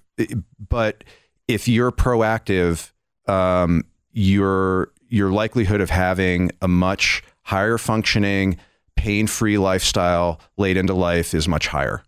but 0.70 1.04
if 1.48 1.68
you're 1.68 1.92
proactive, 1.92 2.92
um, 3.28 3.84
your 4.12 4.92
your 5.10 5.32
likelihood 5.32 5.82
of 5.82 5.90
having 5.90 6.52
a 6.62 6.68
much 6.68 7.24
higher 7.44 7.78
functioning, 7.78 8.58
pain-free 8.96 9.58
lifestyle 9.58 10.40
late 10.58 10.78
into 10.78 10.94
life 10.94 11.34
is 11.34 11.48
much 11.48 11.68
higher. 11.68 12.04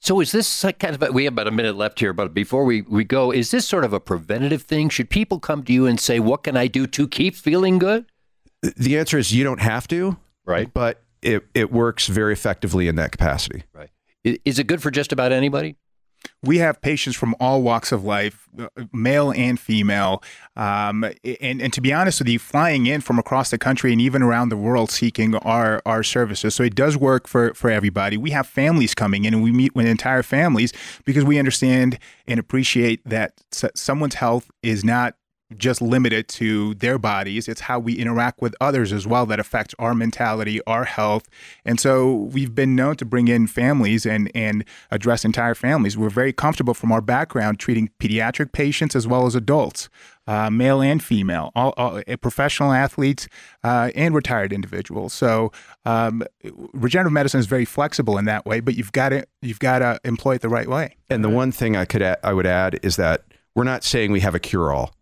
So 0.00 0.20
is 0.20 0.32
this 0.32 0.62
like 0.62 0.78
kind 0.78 0.94
of 0.94 1.02
a, 1.02 1.10
we 1.12 1.24
have 1.24 1.32
about 1.32 1.46
a 1.48 1.50
minute 1.50 1.76
left 1.76 1.98
here, 1.98 2.12
but 2.12 2.34
before 2.34 2.64
we, 2.64 2.82
we 2.82 3.04
go, 3.04 3.30
is 3.30 3.50
this 3.50 3.66
sort 3.66 3.84
of 3.84 3.92
a 3.94 4.00
preventative 4.00 4.62
thing? 4.62 4.90
Should 4.90 5.08
people 5.08 5.40
come 5.40 5.62
to 5.64 5.72
you 5.72 5.86
and 5.86 5.98
say, 5.98 6.20
"What 6.20 6.42
can 6.42 6.56
I 6.58 6.66
do 6.66 6.86
to 6.88 7.08
keep 7.08 7.34
feeling 7.34 7.78
good?" 7.78 8.04
The 8.76 8.98
answer 8.98 9.16
is 9.16 9.32
you 9.32 9.44
don't 9.44 9.60
have 9.62 9.88
to, 9.88 10.18
Right. 10.44 10.72
but 10.72 11.02
it, 11.22 11.46
it 11.54 11.72
works 11.72 12.06
very 12.06 12.34
effectively 12.34 12.86
in 12.86 12.96
that 12.96 13.12
capacity. 13.12 13.62
Right. 13.72 13.88
Is 14.44 14.58
it 14.58 14.66
good 14.66 14.82
for 14.82 14.90
just 14.90 15.10
about 15.12 15.32
anybody? 15.32 15.76
We 16.42 16.58
have 16.58 16.80
patients 16.80 17.16
from 17.16 17.34
all 17.40 17.62
walks 17.62 17.92
of 17.92 18.04
life, 18.04 18.48
uh, 18.58 18.68
male 18.92 19.32
and 19.32 19.58
female. 19.58 20.22
Um, 20.56 21.04
and, 21.40 21.62
and 21.62 21.72
to 21.72 21.80
be 21.80 21.92
honest 21.92 22.20
with 22.20 22.28
you, 22.28 22.38
flying 22.38 22.86
in 22.86 23.00
from 23.00 23.18
across 23.18 23.50
the 23.50 23.58
country 23.58 23.92
and 23.92 24.00
even 24.00 24.22
around 24.22 24.50
the 24.50 24.56
world 24.56 24.90
seeking 24.90 25.34
our, 25.36 25.82
our 25.86 26.02
services. 26.02 26.54
So 26.54 26.62
it 26.62 26.74
does 26.74 26.96
work 26.96 27.26
for, 27.26 27.54
for 27.54 27.70
everybody. 27.70 28.16
We 28.16 28.30
have 28.30 28.46
families 28.46 28.94
coming 28.94 29.24
in 29.24 29.34
and 29.34 29.42
we 29.42 29.52
meet 29.52 29.74
with 29.74 29.86
entire 29.86 30.22
families 30.22 30.72
because 31.04 31.24
we 31.24 31.38
understand 31.38 31.98
and 32.26 32.38
appreciate 32.38 33.00
that 33.08 33.40
someone's 33.52 34.16
health 34.16 34.50
is 34.62 34.84
not 34.84 35.14
just 35.56 35.82
limited 35.82 36.28
to 36.28 36.74
their 36.74 36.98
bodies. 36.98 37.48
It's 37.48 37.62
how 37.62 37.78
we 37.78 37.94
interact 37.94 38.40
with 38.40 38.54
others 38.60 38.92
as 38.92 39.06
well 39.06 39.26
that 39.26 39.38
affects 39.38 39.74
our 39.78 39.94
mentality, 39.94 40.60
our 40.66 40.84
health. 40.84 41.28
And 41.64 41.78
so 41.78 42.12
we've 42.14 42.54
been 42.54 42.74
known 42.74 42.96
to 42.96 43.04
bring 43.04 43.28
in 43.28 43.46
families 43.46 44.06
and, 44.06 44.30
and 44.34 44.64
address 44.90 45.24
entire 45.24 45.54
families. 45.54 45.96
We're 45.96 46.10
very 46.10 46.32
comfortable 46.32 46.74
from 46.74 46.92
our 46.92 47.00
background 47.00 47.58
treating 47.58 47.90
pediatric 47.98 48.52
patients 48.52 48.96
as 48.96 49.06
well 49.06 49.26
as 49.26 49.34
adults, 49.34 49.88
uh, 50.26 50.48
male 50.48 50.80
and 50.80 51.02
female, 51.02 51.52
all, 51.54 51.74
all 51.76 52.00
uh, 52.08 52.16
professional 52.16 52.72
athletes 52.72 53.28
uh, 53.62 53.90
and 53.94 54.14
retired 54.14 54.52
individuals. 54.52 55.12
So 55.12 55.52
um, 55.84 56.24
regenerative 56.72 57.12
medicine 57.12 57.40
is 57.40 57.46
very 57.46 57.66
flexible 57.66 58.16
in 58.16 58.24
that 58.24 58.46
way, 58.46 58.60
but 58.60 58.76
you've 58.76 58.92
got 58.92 59.10
to 59.10 59.26
you've 59.42 59.58
got 59.58 59.80
to 59.80 60.00
employ 60.04 60.36
it 60.36 60.40
the 60.40 60.48
right 60.48 60.68
way. 60.68 60.96
And 61.10 61.22
the 61.22 61.28
one 61.28 61.52
thing 61.52 61.76
I 61.76 61.84
could 61.84 62.00
add, 62.00 62.18
I 62.24 62.32
would 62.32 62.46
add 62.46 62.80
is 62.82 62.96
that 62.96 63.24
we're 63.54 63.64
not 63.64 63.84
saying 63.84 64.10
we 64.10 64.20
have 64.20 64.34
a 64.34 64.40
cure 64.40 64.72
all. 64.72 64.94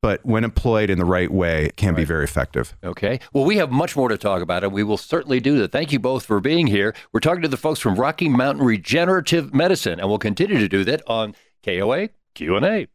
But 0.00 0.24
when 0.24 0.44
employed 0.44 0.90
in 0.90 0.98
the 0.98 1.04
right 1.04 1.30
way, 1.30 1.66
it 1.66 1.76
can 1.76 1.90
right. 1.90 1.96
be 1.96 2.04
very 2.04 2.22
effective. 2.22 2.76
Okay. 2.84 3.18
Well, 3.32 3.44
we 3.44 3.56
have 3.56 3.70
much 3.70 3.96
more 3.96 4.08
to 4.08 4.16
talk 4.16 4.42
about, 4.42 4.62
and 4.62 4.72
we 4.72 4.84
will 4.84 4.96
certainly 4.96 5.40
do 5.40 5.58
that. 5.58 5.72
Thank 5.72 5.92
you 5.92 5.98
both 5.98 6.24
for 6.24 6.40
being 6.40 6.68
here. 6.68 6.94
We're 7.12 7.20
talking 7.20 7.42
to 7.42 7.48
the 7.48 7.56
folks 7.56 7.80
from 7.80 7.96
Rocky 7.96 8.28
Mountain 8.28 8.64
Regenerative 8.64 9.52
Medicine, 9.52 9.98
and 9.98 10.08
we'll 10.08 10.18
continue 10.18 10.58
to 10.58 10.68
do 10.68 10.84
that 10.84 11.02
on 11.08 11.34
KOA 11.64 12.10
Q&A. 12.34 12.86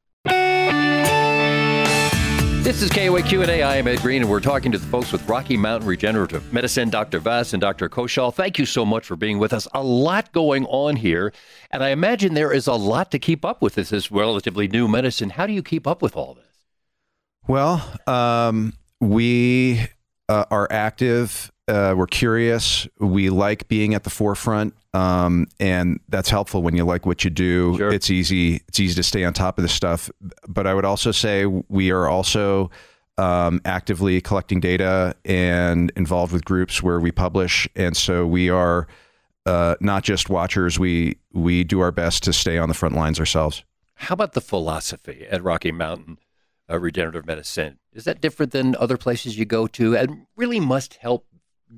This 2.63 2.81
is 2.81 2.89
KOA 2.91 3.21
Q&A. 3.23 3.61
I 3.61 3.75
am 3.75 3.89
Ed 3.89 3.99
Greene, 3.99 4.21
and 4.21 4.31
we're 4.31 4.39
talking 4.39 4.71
to 4.71 4.77
the 4.77 4.85
folks 4.87 5.11
with 5.11 5.27
Rocky 5.27 5.57
Mountain 5.57 5.85
Regenerative 5.85 6.53
Medicine, 6.53 6.89
Dr. 6.89 7.19
Vass 7.19 7.51
and 7.51 7.59
Dr. 7.59 7.89
Khoshal. 7.89 8.33
Thank 8.33 8.57
you 8.57 8.65
so 8.65 8.85
much 8.85 9.05
for 9.05 9.17
being 9.17 9.37
with 9.37 9.51
us. 9.51 9.67
A 9.73 9.83
lot 9.83 10.31
going 10.31 10.65
on 10.67 10.95
here, 10.95 11.33
and 11.71 11.83
I 11.83 11.89
imagine 11.89 12.33
there 12.33 12.53
is 12.53 12.67
a 12.67 12.73
lot 12.73 13.11
to 13.11 13.19
keep 13.19 13.43
up 13.43 13.61
with. 13.61 13.75
This 13.75 13.91
is 13.91 14.09
relatively 14.11 14.69
new 14.69 14.87
medicine. 14.87 15.31
How 15.31 15.45
do 15.45 15.51
you 15.51 15.61
keep 15.61 15.85
up 15.85 16.01
with 16.01 16.15
all 16.15 16.35
this? 16.35 16.52
Well, 17.47 17.85
um, 18.07 18.73
we 18.99 19.87
uh, 20.29 20.45
are 20.49 20.67
active. 20.71 21.51
Uh, 21.67 21.93
we're 21.95 22.07
curious. 22.07 22.87
We 22.99 23.29
like 23.29 23.67
being 23.67 23.93
at 23.93 24.03
the 24.03 24.09
forefront, 24.09 24.73
um, 24.93 25.47
and 25.59 25.99
that's 26.09 26.29
helpful 26.29 26.61
when 26.61 26.75
you 26.75 26.83
like 26.83 27.05
what 27.05 27.23
you 27.23 27.29
do. 27.29 27.77
Sure. 27.77 27.91
It's 27.91 28.09
easy. 28.09 28.61
It's 28.67 28.79
easy 28.79 28.95
to 28.95 29.03
stay 29.03 29.23
on 29.23 29.33
top 29.33 29.57
of 29.57 29.61
this 29.61 29.73
stuff. 29.73 30.09
But 30.47 30.67
I 30.67 30.73
would 30.73 30.85
also 30.85 31.11
say 31.11 31.45
we 31.45 31.91
are 31.91 32.07
also 32.07 32.69
um, 33.17 33.61
actively 33.65 34.19
collecting 34.21 34.59
data 34.59 35.15
and 35.25 35.91
involved 35.95 36.33
with 36.33 36.45
groups 36.45 36.81
where 36.81 36.99
we 36.99 37.11
publish, 37.11 37.67
and 37.75 37.95
so 37.95 38.25
we 38.25 38.49
are 38.49 38.87
uh, 39.45 39.75
not 39.79 40.03
just 40.03 40.29
watchers. 40.29 40.79
We 40.79 41.17
we 41.33 41.63
do 41.63 41.79
our 41.79 41.91
best 41.91 42.23
to 42.23 42.33
stay 42.33 42.57
on 42.57 42.69
the 42.69 42.75
front 42.75 42.95
lines 42.95 43.19
ourselves. 43.19 43.63
How 43.95 44.13
about 44.13 44.33
the 44.33 44.41
philosophy 44.41 45.25
at 45.29 45.43
Rocky 45.43 45.71
Mountain? 45.71 46.17
Uh, 46.69 46.79
regenerative 46.79 47.25
medicine. 47.25 47.79
Is 47.93 48.05
that 48.05 48.21
different 48.21 48.51
than 48.51 48.75
other 48.75 48.97
places 48.97 49.37
you 49.37 49.45
go 49.45 49.67
to 49.67 49.95
and 49.95 50.25
really 50.35 50.59
must 50.59 50.95
help 50.95 51.25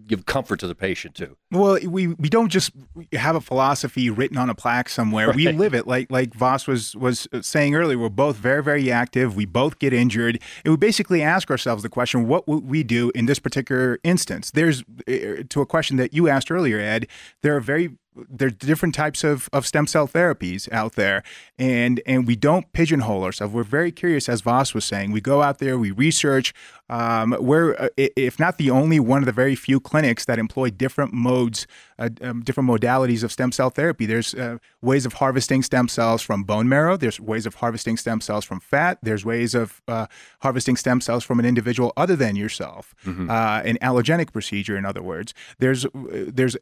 give 0.08 0.25
comfort 0.25 0.60
to 0.60 0.68
the 0.68 0.75
patient 0.75 1.15
too? 1.15 1.38
Well, 1.51 1.80
we, 1.88 2.08
we 2.08 2.30
don't 2.30 2.50
just 2.50 2.72
have 3.13 3.36
a 3.36 3.42
philosophy 3.42 4.10
written 4.10 4.38
on 4.38 4.50
a 4.50 4.56
plaque 4.56 4.89
somewhere. 4.89 5.27
Right. 5.27 5.36
We 5.36 5.51
live 5.51 5.74
it. 5.74 5.88
Like 5.88 6.12
like 6.12 6.34
Vass 6.34 6.68
was 6.68 6.96
was 6.96 7.27
saying 7.42 7.75
earlier, 7.75 7.98
we're 7.98 8.10
both 8.10 8.38
very 8.38 8.63
very 8.63 8.92
active. 8.92 9.36
We 9.36 9.46
both 9.46 9.80
get 9.80 9.94
injured, 9.94 10.39
and 10.63 10.74
we 10.74 10.77
basically 10.77 11.22
ask 11.22 11.50
ourselves 11.50 11.84
the 11.84 11.89
question: 11.89 12.27
What 12.27 12.48
would 12.48 12.68
we 12.68 12.84
do 12.84 13.12
in 13.15 13.25
this 13.25 13.39
particular 13.39 14.00
instance? 14.04 14.51
There's 14.51 14.84
eh, 15.08 15.44
to 15.50 15.62
a 15.62 15.65
question 15.65 15.98
that 15.98 16.13
you 16.13 16.27
asked 16.27 16.51
earlier, 16.51 16.80
Ed. 16.80 17.08
There 17.42 17.56
are 17.56 17.62
very 17.62 17.98
there's 18.30 18.54
different 18.54 18.96
types 18.96 19.24
of, 19.24 19.50
of 19.52 19.66
stem 19.66 19.88
cell 19.88 20.08
therapies 20.08 20.72
out 20.72 20.94
there. 20.94 21.24
And 21.58 22.02
and 22.06 22.28
we 22.28 22.36
don't 22.36 22.72
pigeonhole 22.74 23.24
ourselves. 23.24 23.54
We're 23.54 23.64
very 23.64 23.92
curious 23.92 24.30
as 24.30 24.42
voss 24.42 24.74
was 24.74 24.86
saying. 24.86 25.12
We 25.12 25.22
go 25.22 25.42
out 25.42 25.60
there 25.60 25.78
we 25.78 25.92
research 25.92 26.54
um, 26.89 27.36
we're 27.39 27.74
uh, 27.75 27.89
if 27.98 28.39
not 28.39 28.58
the 28.58 28.70
only 28.70 29.00
one 29.00 29.22
of 29.22 29.25
the 29.25 29.32
very 29.32 29.56
few 29.56 29.80
clinics 29.80 30.25
that 30.25 30.39
employ 30.39 30.70
different 30.70 31.13
modes 31.13 31.68
uh, 32.00 32.10
um, 32.22 32.42
different 32.42 32.70
modalities 32.70 33.24
of 33.24 33.32
stem 33.32 33.51
cell 33.51 33.70
therapy 33.70 34.06
there's 34.06 34.34
uh, 34.36 34.58
ways 34.82 35.06
of 35.06 35.13
harvesting 35.13 35.63
stem 35.63 35.88
cells 35.88 36.22
from 36.22 36.44
bone 36.44 36.68
marrow 36.68 36.98
there's 36.98 37.20
ways 37.20 37.46
of 37.46 37.56
harvesting 37.56 37.98
stem 37.98 38.22
cells 38.22 38.46
from 38.46 38.60
fat 38.60 38.98
there's 39.01 39.25
ways 39.25 39.54
of 39.54 39.82
uh, 39.88 40.08
harvesting 40.42 40.75
stem 40.75 41.01
cells 41.01 41.24
from 41.24 41.39
an 41.39 41.46
individual 41.46 41.94
other 41.98 42.15
than 42.15 42.36
yourself 42.36 42.94
mm-hmm. 43.06 43.30
Uh, 43.30 43.62
an 43.65 43.77
allogenic 43.82 44.32
procedure 44.32 44.77
in 44.77 44.86
other 44.86 45.01
words 45.01 45.34
there's 45.60 45.86
uh, 45.86 45.89
there's 46.27 46.56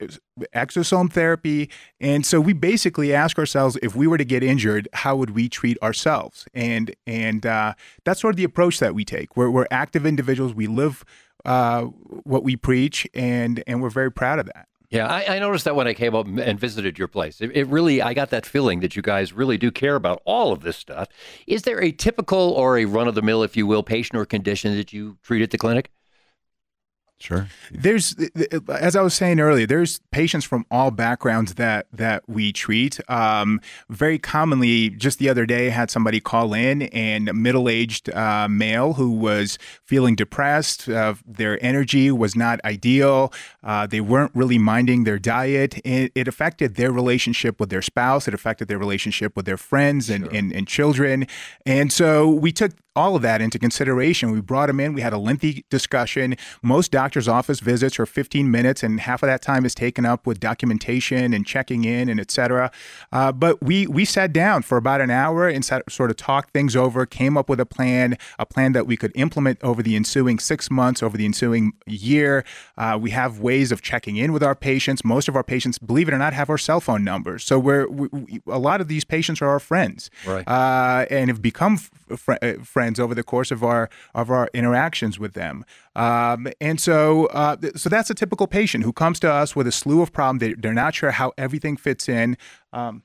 exosome 0.56 1.12
therapy. 1.12 1.70
And 2.00 2.25
so 2.25 2.39
we 2.42 2.53
basically 2.53 3.13
ask 3.13 3.38
ourselves 3.38 3.77
if 3.82 3.96
we 3.96 4.08
were 4.08 4.18
to 4.18 4.25
get 4.25 4.44
injured, 4.44 4.88
how 4.94 5.15
would 5.15 5.32
we 5.32 5.50
treat 5.50 5.82
ourselves? 5.82 6.46
And 6.53 6.96
and 7.06 7.46
uh, 7.46 7.74
that's 8.03 8.22
sort 8.22 8.34
of 8.34 8.38
the 8.38 8.44
approach 8.44 8.80
that 8.80 8.96
we 8.96 9.06
take. 9.06 9.36
We're, 9.38 9.50
we're 9.50 9.68
active 9.72 10.06
individuals. 10.13 10.53
We 10.53 10.67
live 10.67 11.03
uh, 11.43 11.84
what 12.24 12.43
we 12.43 12.55
preach, 12.55 13.08
and 13.13 13.63
and 13.67 13.82
we're 13.82 13.89
very 13.89 14.12
proud 14.12 14.39
of 14.39 14.46
that. 14.46 14.67
Yeah, 14.89 15.08
I, 15.08 15.38
I, 15.38 15.39
noticed 15.39 15.65
that 15.65 15.75
when 15.75 15.88
I 15.88 15.96
came 15.96 16.13
up 16.13 16.27
and 16.27 16.60
visited 16.60 17.00
your 17.00 17.08
place. 17.08 17.41
It, 17.41 17.50
it, 17.55 17.67
really, 17.67 18.00
I 18.00 18.13
got 18.13 18.29
that 18.29 18.46
feeling 18.46 18.82
that 18.82 18.96
you 18.96 19.01
guys 19.01 19.34
really 19.34 19.58
do 19.58 19.72
care 19.72 19.96
about 19.96 20.22
all 20.24 20.51
of 20.51 20.62
this 20.62 20.77
stuff. 20.77 21.08
Is 21.48 21.63
there 21.63 21.82
a 21.82 21.91
typical 21.91 22.51
or 22.51 22.77
a 22.77 22.86
run 22.86 23.08
of 23.08 23.15
the 23.15 23.24
mill, 23.24 23.41
if 23.41 23.58
you 23.58 23.65
will, 23.65 23.82
patient 23.82 24.20
or 24.20 24.25
condition 24.27 24.75
that 24.75 24.93
you 24.93 25.17
treat 25.24 25.41
at 25.41 25.50
the 25.50 25.58
clinic? 25.58 25.89
Sure. 27.20 27.48
There's, 27.72 28.15
as 28.67 28.98
I 28.98 29.01
was 29.01 29.13
saying 29.13 29.39
earlier, 29.39 29.65
there's 29.65 30.01
patients 30.12 30.43
from 30.43 30.65
all 30.70 30.91
backgrounds 30.91 31.53
that 31.53 31.88
that 31.93 32.27
we 32.27 32.51
treat. 32.51 33.00
Um, 33.10 33.62
very 33.89 34.20
commonly, 34.20 34.89
just 34.89 35.20
the 35.20 35.29
other 35.29 35.46
day, 35.46 35.67
I 35.67 35.70
had 35.70 35.89
somebody 35.89 36.20
call 36.20 36.53
in 36.53 36.82
and 36.84 37.29
a 37.29 37.34
middle-aged 37.34 38.13
uh, 38.13 38.50
male 38.50 38.93
who 38.93 39.12
was 39.12 39.58
feeling 39.86 40.15
depressed. 40.15 40.89
Uh, 40.89 41.13
their 41.25 41.63
energy 41.63 42.12
was 42.12 42.36
not 42.36 42.60
ideal. 42.65 43.32
Uh, 43.63 43.88
they 43.88 44.01
weren't 44.01 44.32
really 44.36 44.58
minding 44.58 45.05
their 45.05 45.20
diet. 45.20 45.79
It, 45.86 46.12
it, 46.15 46.27
affected 46.27 46.75
their 46.75 46.91
relationship 46.91 47.60
with 47.60 47.70
their 47.70 47.82
spouse. 47.82 48.27
It 48.27 48.34
affected 48.34 48.67
their 48.67 48.79
relationship 48.79 49.36
with 49.38 49.46
their 49.46 49.58
friends 49.58 50.10
and, 50.10 50.25
sure. 50.25 50.34
and, 50.34 50.51
and 50.51 50.67
children. 50.67 51.27
And 51.65 51.93
so 51.93 52.27
we 52.27 52.51
took 52.51 52.72
all 52.96 53.16
of 53.16 53.22
that 53.24 53.42
into 53.42 53.58
consideration. 53.58 54.32
We 54.32 54.42
brought 54.42 54.70
him 54.70 54.80
in. 54.80 54.94
We 54.94 55.02
had 55.02 55.14
a 55.14 55.18
lengthy 55.18 55.66
discussion. 55.70 56.36
Most 56.62 56.92
doctor's 56.92 57.28
office 57.28 57.60
visits 57.60 58.00
are 58.00 58.06
15 58.06 58.50
minutes, 58.50 58.84
and 58.84 59.00
half 59.00 59.24
of 59.24 59.28
that 59.28 59.42
time 59.42 59.66
is 59.66 59.74
taken 59.74 60.06
up 60.06 60.28
with 60.28 60.40
documentation 60.40 61.34
and 61.34 61.46
checking 61.46 61.86
in 61.86 62.10
and 62.10 62.20
et 62.20 62.30
cetera. 62.32 62.72
Uh, 63.12 63.32
but 63.32 63.62
we 63.64 63.88
we 63.88 64.06
sat 64.06 64.34
down 64.34 64.62
for 64.62 64.78
about 64.78 65.02
an 65.02 65.10
hour 65.10 65.48
and 65.48 65.66
sat, 65.66 65.90
sort 65.92 66.12
of 66.12 66.18
talked 66.18 66.52
things 66.52 66.76
over, 66.76 67.06
came 67.06 67.38
up 67.38 67.50
with 67.50 67.60
a 67.60 67.66
plan, 67.66 68.18
a 68.38 68.46
plan 68.46 68.74
that 68.74 68.86
we 68.86 68.96
could 68.96 69.12
implement 69.16 69.64
over 69.64 69.82
the 69.82 69.96
ensuing 69.96 70.40
six 70.40 70.70
months, 70.70 71.02
over 71.02 71.18
the 71.18 71.26
ensuing 71.26 71.74
year. 71.86 72.44
Uh, 72.78 72.98
we 73.02 73.10
have 73.12 73.40
ways 73.40 73.72
of 73.72 73.82
checking 73.82 74.18
in 74.18 74.32
with 74.34 74.44
our 74.44 74.56
patients. 74.56 75.04
Most 75.04 75.28
of 75.28 75.36
our 75.36 75.44
patients, 75.44 75.80
believe 75.80 76.08
it 76.08 76.14
or 76.14 76.18
not, 76.18 76.34
have 76.34 76.50
our 76.50 76.58
cell 76.58 76.80
phone 76.80 77.04
numbers. 77.04 77.44
So 77.44 77.58
we're 77.58 77.88
we, 77.88 78.08
we, 78.12 78.42
a 78.48 78.60
lot 78.60 78.82
of 78.82 78.88
these 78.88 79.04
patients 79.04 79.42
are 79.42 79.50
our 79.50 79.60
friends, 79.60 80.12
right. 80.26 80.48
uh, 80.48 81.06
and 81.10 81.30
have 81.30 81.42
become 81.42 81.78
fr- 82.17 82.34
uh, 82.41 82.53
friends 82.63 83.00
over 83.00 83.15
the 83.15 83.24
course 83.24 83.51
of 83.51 83.63
our 83.63 83.89
of 84.13 84.29
our 84.29 84.50
interactions 84.53 85.20
with 85.20 85.34
them. 85.34 85.65
Um, 85.96 86.48
and 86.60 86.79
so, 86.79 87.27
uh, 87.27 87.58
so 87.75 87.89
that's 87.89 88.10
a 88.10 88.15
typical 88.15 88.48
patient 88.48 88.84
who 88.84 88.93
comes 88.93 89.20
to 89.22 89.32
us 89.32 89.55
with 89.55 89.67
a 89.67 89.72
slew 89.72 90.01
of 90.01 90.12
problems. 90.12 90.39
They, 90.41 90.53
they're 90.53 90.74
not 90.74 90.96
sure 90.96 91.12
how 91.12 91.34
everything 91.38 91.77
fits 91.77 92.10
in. 92.10 92.38
Um, 92.72 93.03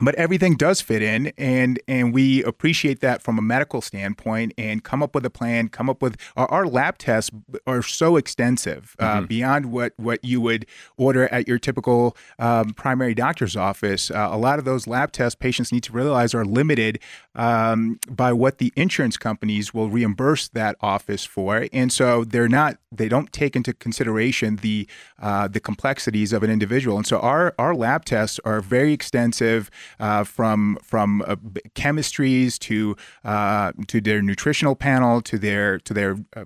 but 0.00 0.14
everything 0.16 0.56
does 0.56 0.80
fit 0.80 1.02
in 1.02 1.32
and 1.38 1.78
and 1.86 2.12
we 2.12 2.42
appreciate 2.42 3.00
that 3.00 3.22
from 3.22 3.38
a 3.38 3.42
medical 3.42 3.80
standpoint 3.80 4.52
and 4.58 4.82
come 4.82 5.02
up 5.02 5.14
with 5.14 5.24
a 5.24 5.30
plan 5.30 5.68
come 5.68 5.88
up 5.88 6.02
with 6.02 6.16
our, 6.36 6.50
our 6.50 6.66
lab 6.66 6.98
tests 6.98 7.30
are 7.66 7.82
so 7.82 8.16
extensive 8.16 8.96
uh, 8.98 9.18
mm-hmm. 9.18 9.26
beyond 9.26 9.66
what 9.66 9.92
what 9.96 10.24
you 10.24 10.40
would 10.40 10.66
order 10.96 11.32
at 11.32 11.46
your 11.46 11.58
typical 11.58 12.16
um, 12.38 12.70
primary 12.70 13.14
doctor's 13.14 13.56
office 13.56 14.10
uh, 14.10 14.28
a 14.30 14.36
lot 14.38 14.58
of 14.58 14.64
those 14.64 14.86
lab 14.86 15.12
tests 15.12 15.36
patients 15.36 15.70
need 15.70 15.82
to 15.82 15.92
realize 15.92 16.34
are 16.34 16.44
limited 16.44 16.98
um, 17.36 17.98
by 18.10 18.32
what 18.32 18.58
the 18.58 18.72
insurance 18.76 19.16
companies 19.16 19.72
will 19.72 19.90
reimburse 19.90 20.48
that 20.48 20.76
office 20.80 21.24
for 21.24 21.68
and 21.72 21.92
so 21.92 22.24
they're 22.24 22.48
not 22.48 22.78
they 22.90 23.08
don't 23.08 23.32
take 23.32 23.54
into 23.54 23.72
consideration 23.72 24.56
the 24.56 24.88
uh, 25.20 25.46
the 25.46 25.60
complexities 25.60 26.32
of 26.32 26.42
an 26.42 26.50
individual 26.50 26.96
and 26.96 27.06
so 27.06 27.18
our 27.20 27.54
our 27.58 27.76
lab 27.76 28.04
tests 28.04 28.40
are 28.44 28.60
very 28.60 28.92
extensive 28.92 29.70
uh, 29.98 30.24
from 30.24 30.78
from 30.82 31.22
uh, 31.26 31.36
chemistries 31.74 32.58
to 32.58 32.96
uh, 33.24 33.72
to 33.88 34.00
their 34.00 34.22
nutritional 34.22 34.74
panel 34.74 35.20
to 35.22 35.38
their 35.38 35.78
to 35.80 35.94
their 35.94 36.16
uh, 36.36 36.44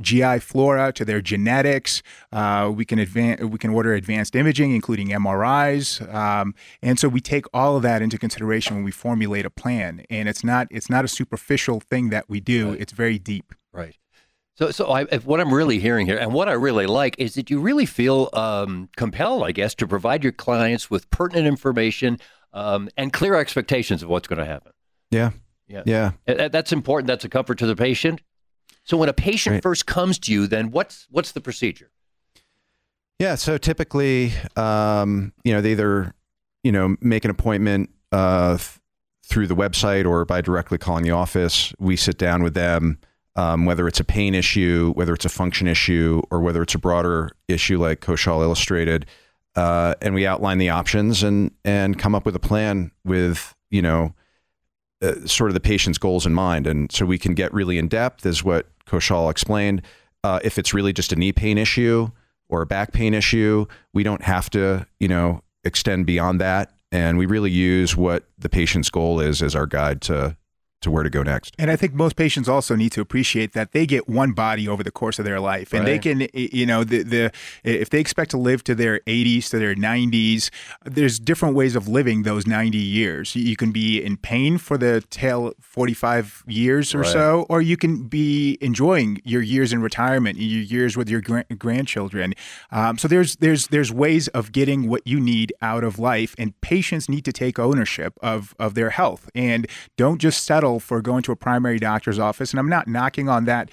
GI 0.00 0.40
flora 0.40 0.92
to 0.92 1.04
their 1.04 1.20
genetics. 1.20 2.02
Uh, 2.32 2.72
we 2.74 2.84
can 2.84 2.98
advance 2.98 3.40
we 3.42 3.58
can 3.58 3.70
order 3.70 3.94
advanced 3.94 4.34
imaging, 4.34 4.74
including 4.74 5.08
MRIs, 5.08 6.12
um, 6.14 6.54
and 6.82 6.98
so 6.98 7.08
we 7.08 7.20
take 7.20 7.46
all 7.52 7.76
of 7.76 7.82
that 7.82 8.02
into 8.02 8.18
consideration 8.18 8.76
when 8.76 8.84
we 8.84 8.90
formulate 8.90 9.46
a 9.46 9.50
plan. 9.50 10.04
And 10.10 10.28
it's 10.28 10.44
not 10.44 10.68
it's 10.70 10.90
not 10.90 11.04
a 11.04 11.08
superficial 11.08 11.80
thing 11.80 12.10
that 12.10 12.28
we 12.28 12.40
do; 12.40 12.70
right. 12.70 12.80
it's 12.80 12.92
very 12.92 13.18
deep. 13.18 13.54
Right. 13.72 13.96
So, 14.58 14.70
so 14.70 14.90
I, 14.90 15.04
what 15.04 15.38
I'm 15.38 15.52
really 15.52 15.78
hearing 15.78 16.06
here, 16.06 16.16
and 16.16 16.32
what 16.32 16.48
I 16.48 16.52
really 16.52 16.86
like, 16.86 17.14
is 17.18 17.34
that 17.34 17.50
you 17.50 17.60
really 17.60 17.84
feel 17.84 18.30
um, 18.32 18.88
compelled, 18.96 19.42
I 19.42 19.52
guess, 19.52 19.74
to 19.74 19.86
provide 19.86 20.22
your 20.22 20.32
clients 20.32 20.90
with 20.90 21.10
pertinent 21.10 21.46
information 21.46 22.18
um, 22.56 22.88
and 22.96 23.12
clear 23.12 23.34
expectations 23.34 24.02
of 24.02 24.08
what's 24.08 24.26
going 24.26 24.38
to 24.38 24.46
happen. 24.46 24.72
Yeah. 25.10 25.30
Yeah. 25.68 25.82
Yeah. 25.84 26.48
That's 26.48 26.72
important. 26.72 27.06
That's 27.06 27.24
a 27.24 27.28
comfort 27.28 27.58
to 27.58 27.66
the 27.66 27.76
patient. 27.76 28.22
So 28.84 28.96
when 28.96 29.08
a 29.08 29.12
patient 29.12 29.54
right. 29.54 29.62
first 29.62 29.86
comes 29.86 30.18
to 30.20 30.32
you, 30.32 30.46
then 30.46 30.70
what's 30.70 31.06
what's 31.10 31.32
the 31.32 31.40
procedure? 31.40 31.90
Yeah. 33.18 33.34
So 33.34 33.58
typically, 33.58 34.32
um, 34.56 35.32
you 35.44 35.52
know, 35.52 35.60
they 35.60 35.72
either 35.72 36.14
you 36.62 36.72
know 36.72 36.96
make 37.00 37.24
an 37.24 37.30
appointment 37.30 37.90
uh, 38.10 38.56
th- 38.56 38.78
through 39.26 39.48
the 39.48 39.56
website 39.56 40.06
or 40.06 40.24
by 40.24 40.40
directly 40.40 40.78
calling 40.78 41.04
the 41.04 41.10
office. 41.10 41.74
We 41.78 41.96
sit 41.96 42.16
down 42.16 42.42
with 42.42 42.54
them. 42.54 42.98
Um, 43.38 43.66
whether 43.66 43.86
it's 43.86 44.00
a 44.00 44.04
pain 44.04 44.34
issue, 44.34 44.94
whether 44.94 45.12
it's 45.12 45.26
a 45.26 45.28
function 45.28 45.68
issue, 45.68 46.22
or 46.30 46.40
whether 46.40 46.62
it's 46.62 46.74
a 46.74 46.78
broader 46.78 47.32
issue 47.48 47.78
like 47.78 48.00
Khoshal 48.00 48.40
illustrated, 48.40 49.04
uh, 49.56 49.94
and 50.02 50.14
we 50.14 50.26
outline 50.26 50.58
the 50.58 50.68
options 50.68 51.22
and 51.22 51.50
and 51.64 51.98
come 51.98 52.14
up 52.14 52.24
with 52.24 52.36
a 52.36 52.40
plan 52.40 52.92
with 53.04 53.54
you 53.70 53.82
know 53.82 54.14
uh, 55.02 55.26
sort 55.26 55.50
of 55.50 55.54
the 55.54 55.60
patient's 55.60 55.98
goals 55.98 56.26
in 56.26 56.34
mind, 56.34 56.66
and 56.66 56.92
so 56.92 57.04
we 57.04 57.18
can 57.18 57.34
get 57.34 57.52
really 57.52 57.78
in 57.78 57.88
depth, 57.88 58.24
as 58.24 58.44
what 58.44 58.66
Khoshal 58.86 59.30
explained. 59.30 59.82
Uh, 60.22 60.40
if 60.42 60.58
it's 60.58 60.74
really 60.74 60.92
just 60.92 61.12
a 61.12 61.16
knee 61.16 61.32
pain 61.32 61.58
issue 61.58 62.08
or 62.48 62.62
a 62.62 62.66
back 62.66 62.92
pain 62.92 63.14
issue, 63.14 63.66
we 63.92 64.02
don't 64.02 64.22
have 64.22 64.48
to, 64.50 64.86
you 64.98 65.08
know, 65.08 65.42
extend 65.64 66.06
beyond 66.06 66.40
that, 66.40 66.72
and 66.92 67.18
we 67.18 67.26
really 67.26 67.50
use 67.50 67.96
what 67.96 68.24
the 68.38 68.48
patient's 68.48 68.90
goal 68.90 69.20
is 69.20 69.42
as 69.42 69.54
our 69.54 69.66
guide 69.66 70.00
to 70.02 70.36
to 70.82 70.90
where 70.90 71.02
to 71.02 71.10
go 71.10 71.22
next. 71.22 71.54
And 71.58 71.70
I 71.70 71.76
think 71.76 71.94
most 71.94 72.16
patients 72.16 72.48
also 72.48 72.76
need 72.76 72.92
to 72.92 73.00
appreciate 73.00 73.52
that 73.52 73.72
they 73.72 73.86
get 73.86 74.08
one 74.08 74.32
body 74.32 74.68
over 74.68 74.82
the 74.82 74.90
course 74.90 75.18
of 75.18 75.24
their 75.24 75.40
life, 75.40 75.72
and 75.72 75.84
right. 75.84 75.92
they 75.92 75.98
can, 75.98 76.28
you 76.34 76.66
know, 76.66 76.84
the 76.84 77.02
the 77.02 77.32
if 77.64 77.90
they 77.90 78.00
expect 78.00 78.30
to 78.32 78.36
live 78.36 78.62
to 78.64 78.74
their 78.74 79.00
80s 79.00 79.48
to 79.50 79.58
their 79.58 79.74
90s, 79.74 80.50
there's 80.84 81.18
different 81.18 81.54
ways 81.54 81.76
of 81.76 81.88
living 81.88 82.22
those 82.22 82.46
90 82.46 82.76
years. 82.76 83.34
You 83.34 83.56
can 83.56 83.72
be 83.72 84.02
in 84.02 84.16
pain 84.16 84.58
for 84.58 84.76
the 84.76 85.02
tail 85.10 85.52
45 85.60 86.44
years 86.46 86.94
or 86.94 87.00
right. 87.00 87.12
so, 87.12 87.46
or 87.48 87.62
you 87.62 87.76
can 87.76 88.04
be 88.04 88.58
enjoying 88.60 89.20
your 89.24 89.42
years 89.42 89.72
in 89.72 89.80
retirement, 89.80 90.38
your 90.38 90.62
years 90.62 90.96
with 90.96 91.08
your 91.08 91.22
grandchildren. 91.58 92.34
Um, 92.70 92.98
so 92.98 93.08
there's 93.08 93.36
there's 93.36 93.68
there's 93.68 93.92
ways 93.92 94.28
of 94.28 94.52
getting 94.52 94.88
what 94.88 95.06
you 95.06 95.20
need 95.20 95.52
out 95.62 95.84
of 95.84 95.98
life, 95.98 96.34
and 96.38 96.58
patients 96.60 97.08
need 97.08 97.24
to 97.24 97.32
take 97.32 97.58
ownership 97.58 98.12
of 98.22 98.54
of 98.58 98.74
their 98.74 98.90
health 98.90 99.30
and 99.34 99.66
don't 99.96 100.18
just 100.18 100.44
settle 100.44 100.65
for 100.78 101.00
going 101.00 101.22
to 101.22 101.32
a 101.32 101.36
primary 101.36 101.78
doctor's 101.78 102.18
office. 102.18 102.52
And 102.52 102.60
I'm 102.60 102.68
not 102.68 102.88
knocking 102.88 103.28
on 103.28 103.44
that 103.46 103.70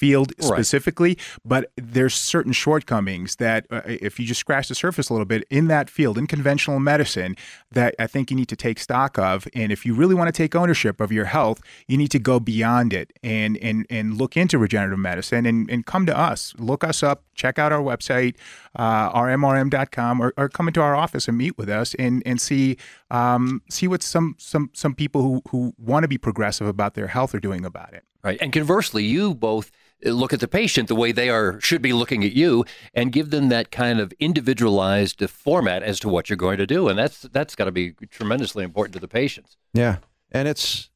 field 0.00 0.32
specifically, 0.40 1.10
right. 1.10 1.38
but 1.44 1.72
there's 1.76 2.14
certain 2.14 2.52
shortcomings 2.52 3.36
that 3.36 3.66
uh, 3.70 3.82
if 3.84 4.18
you 4.18 4.24
just 4.24 4.40
scratch 4.40 4.68
the 4.68 4.74
surface 4.74 5.10
a 5.10 5.12
little 5.12 5.26
bit 5.26 5.44
in 5.50 5.68
that 5.68 5.90
field, 5.90 6.16
in 6.16 6.26
conventional 6.26 6.80
medicine, 6.80 7.36
that 7.70 7.94
I 7.98 8.06
think 8.06 8.30
you 8.30 8.36
need 8.36 8.48
to 8.48 8.56
take 8.56 8.78
stock 8.78 9.18
of. 9.18 9.46
And 9.54 9.70
if 9.70 9.84
you 9.84 9.92
really 9.92 10.14
want 10.14 10.28
to 10.28 10.32
take 10.32 10.54
ownership 10.54 11.02
of 11.02 11.12
your 11.12 11.26
health, 11.26 11.60
you 11.86 11.98
need 11.98 12.10
to 12.12 12.18
go 12.18 12.40
beyond 12.40 12.94
it 12.94 13.12
and 13.22 13.58
and 13.58 13.86
and 13.90 14.16
look 14.16 14.38
into 14.38 14.56
regenerative 14.58 14.98
medicine 14.98 15.44
and, 15.44 15.70
and 15.70 15.84
come 15.84 16.06
to 16.06 16.18
us. 16.18 16.54
Look 16.58 16.82
us 16.82 17.02
up, 17.02 17.22
check 17.34 17.58
out 17.58 17.70
our 17.70 17.82
website, 17.82 18.36
uh, 18.76 19.12
rmrm.com, 19.12 20.22
or, 20.22 20.32
or 20.38 20.48
come 20.48 20.66
into 20.66 20.80
our 20.80 20.96
office 20.96 21.28
and 21.28 21.36
meet 21.36 21.58
with 21.58 21.68
us 21.68 21.94
and 21.96 22.22
and 22.24 22.40
see 22.40 22.78
um, 23.10 23.60
see 23.68 23.86
what 23.86 24.02
some 24.02 24.34
some 24.38 24.70
some 24.72 24.94
people 24.94 25.20
who 25.20 25.42
who 25.50 25.74
want 25.76 26.04
to 26.04 26.08
be 26.08 26.16
progressive 26.16 26.66
about 26.66 26.94
their 26.94 27.08
health 27.08 27.34
are 27.34 27.40
doing 27.40 27.66
about 27.66 27.92
it. 27.92 28.04
Right. 28.22 28.38
And 28.40 28.52
conversely, 28.52 29.04
you 29.04 29.34
both 29.34 29.70
look 30.04 30.32
at 30.32 30.40
the 30.40 30.48
patient 30.48 30.88
the 30.88 30.94
way 30.94 31.12
they 31.12 31.28
are 31.28 31.60
should 31.60 31.82
be 31.82 31.92
looking 31.92 32.24
at 32.24 32.32
you 32.32 32.64
and 32.94 33.12
give 33.12 33.30
them 33.30 33.48
that 33.48 33.70
kind 33.70 34.00
of 34.00 34.12
individualized 34.18 35.28
format 35.28 35.82
as 35.82 36.00
to 36.00 36.08
what 36.08 36.28
you're 36.28 36.36
going 36.36 36.58
to 36.58 36.66
do 36.66 36.88
and 36.88 36.98
that's 36.98 37.22
that's 37.22 37.54
got 37.54 37.66
to 37.66 37.72
be 37.72 37.92
tremendously 38.10 38.64
important 38.64 38.92
to 38.94 39.00
the 39.00 39.08
patients 39.08 39.56
yeah 39.74 39.96
and 40.30 40.48
it's 40.48 40.90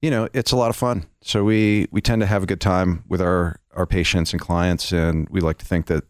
you 0.00 0.10
know 0.10 0.28
it's 0.32 0.52
a 0.52 0.56
lot 0.56 0.70
of 0.70 0.76
fun 0.76 1.06
so 1.20 1.44
we 1.44 1.88
we 1.90 2.00
tend 2.00 2.20
to 2.20 2.26
have 2.26 2.42
a 2.42 2.46
good 2.46 2.60
time 2.60 3.04
with 3.08 3.20
our 3.20 3.60
our 3.74 3.86
patients 3.86 4.32
and 4.32 4.40
clients 4.40 4.92
and 4.92 5.28
we 5.30 5.40
like 5.40 5.58
to 5.58 5.66
think 5.66 5.86
that 5.86 6.04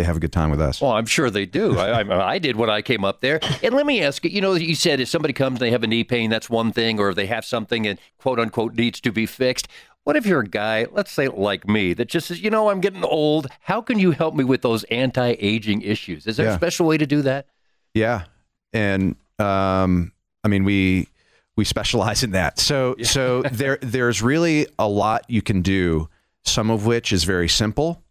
they 0.00 0.04
have 0.04 0.16
a 0.16 0.20
good 0.20 0.32
time 0.32 0.50
with 0.50 0.62
us. 0.62 0.80
Well, 0.80 0.92
I'm 0.92 1.04
sure 1.04 1.28
they 1.28 1.44
do. 1.44 1.78
I, 1.78 2.00
I, 2.00 2.30
I, 2.32 2.38
did 2.38 2.56
when 2.56 2.70
I 2.70 2.80
came 2.80 3.04
up 3.04 3.20
there. 3.20 3.38
And 3.62 3.74
let 3.74 3.84
me 3.84 4.02
ask 4.02 4.24
you, 4.24 4.30
you 4.30 4.40
know, 4.40 4.54
you 4.54 4.74
said 4.74 4.98
if 4.98 5.08
somebody 5.08 5.34
comes 5.34 5.56
and 5.56 5.60
they 5.60 5.70
have 5.70 5.82
a 5.82 5.86
knee 5.86 6.04
pain, 6.04 6.30
that's 6.30 6.48
one 6.48 6.72
thing, 6.72 6.98
or 6.98 7.10
if 7.10 7.16
they 7.16 7.26
have 7.26 7.44
something 7.44 7.86
and 7.86 7.98
quote 8.16 8.40
unquote 8.40 8.74
needs 8.74 8.98
to 9.02 9.12
be 9.12 9.26
fixed. 9.26 9.68
What 10.04 10.16
if 10.16 10.26
you're 10.26 10.40
a 10.40 10.48
guy, 10.48 10.86
let's 10.90 11.12
say 11.12 11.28
like 11.28 11.68
me, 11.68 11.92
that 11.94 12.08
just 12.08 12.28
says, 12.28 12.40
you 12.40 12.50
know, 12.50 12.70
I'm 12.70 12.80
getting 12.80 13.04
old. 13.04 13.48
How 13.60 13.80
can 13.80 13.98
you 13.98 14.12
help 14.12 14.34
me 14.34 14.44
with 14.44 14.62
those 14.62 14.84
anti 14.84 15.36
aging 15.38 15.82
issues? 15.82 16.26
Is 16.26 16.36
there 16.36 16.46
yeah. 16.46 16.52
a 16.52 16.56
special 16.56 16.86
way 16.86 16.96
to 16.98 17.06
do 17.06 17.22
that? 17.22 17.46
Yeah. 17.94 18.24
And, 18.72 19.16
um, 19.38 20.12
I 20.42 20.48
mean, 20.48 20.64
we, 20.64 21.08
we 21.56 21.64
specialize 21.64 22.22
in 22.22 22.30
that. 22.30 22.58
So, 22.58 22.94
yeah. 22.98 23.06
so 23.06 23.42
there, 23.52 23.78
there's 23.82 24.22
really 24.22 24.66
a 24.78 24.88
lot 24.88 25.24
you 25.28 25.42
can 25.42 25.60
do, 25.60 26.08
some 26.44 26.70
of 26.70 26.86
which 26.86 27.12
is 27.12 27.24
very 27.24 27.48
simple, 27.48 28.02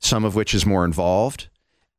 some 0.00 0.24
of 0.24 0.34
which 0.34 0.54
is 0.54 0.64
more 0.64 0.84
involved, 0.84 1.48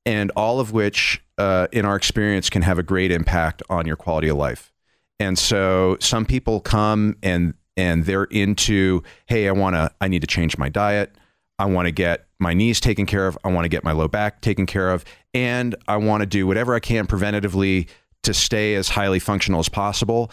and 0.05 0.31
all 0.35 0.59
of 0.59 0.71
which, 0.71 1.21
uh, 1.37 1.67
in 1.71 1.85
our 1.85 1.95
experience, 1.95 2.49
can 2.49 2.63
have 2.63 2.79
a 2.79 2.83
great 2.83 3.11
impact 3.11 3.61
on 3.69 3.85
your 3.85 3.95
quality 3.95 4.29
of 4.29 4.37
life. 4.37 4.73
And 5.19 5.37
so 5.37 5.97
some 5.99 6.25
people 6.25 6.59
come 6.59 7.15
and 7.21 7.53
and 7.77 8.05
they're 8.05 8.25
into, 8.25 9.03
hey, 9.27 9.47
I 9.47 9.51
want 9.51 9.75
to, 9.75 9.91
I 10.01 10.07
need 10.07 10.21
to 10.21 10.27
change 10.27 10.57
my 10.57 10.67
diet. 10.67 11.15
I 11.59 11.65
want 11.65 11.85
to 11.85 11.91
get 11.91 12.27
my 12.39 12.53
knees 12.53 12.79
taken 12.79 13.05
care 13.05 13.27
of. 13.27 13.37
I 13.43 13.51
want 13.51 13.65
to 13.65 13.69
get 13.69 13.83
my 13.83 13.91
low 13.91 14.07
back 14.07 14.41
taken 14.41 14.65
care 14.65 14.91
of. 14.91 15.05
And 15.33 15.75
I 15.87 15.97
want 15.97 16.21
to 16.21 16.25
do 16.25 16.45
whatever 16.45 16.75
I 16.75 16.79
can 16.79 17.07
preventatively 17.07 17.87
to 18.23 18.33
stay 18.33 18.75
as 18.75 18.89
highly 18.89 19.19
functional 19.19 19.59
as 19.59 19.69
possible. 19.69 20.31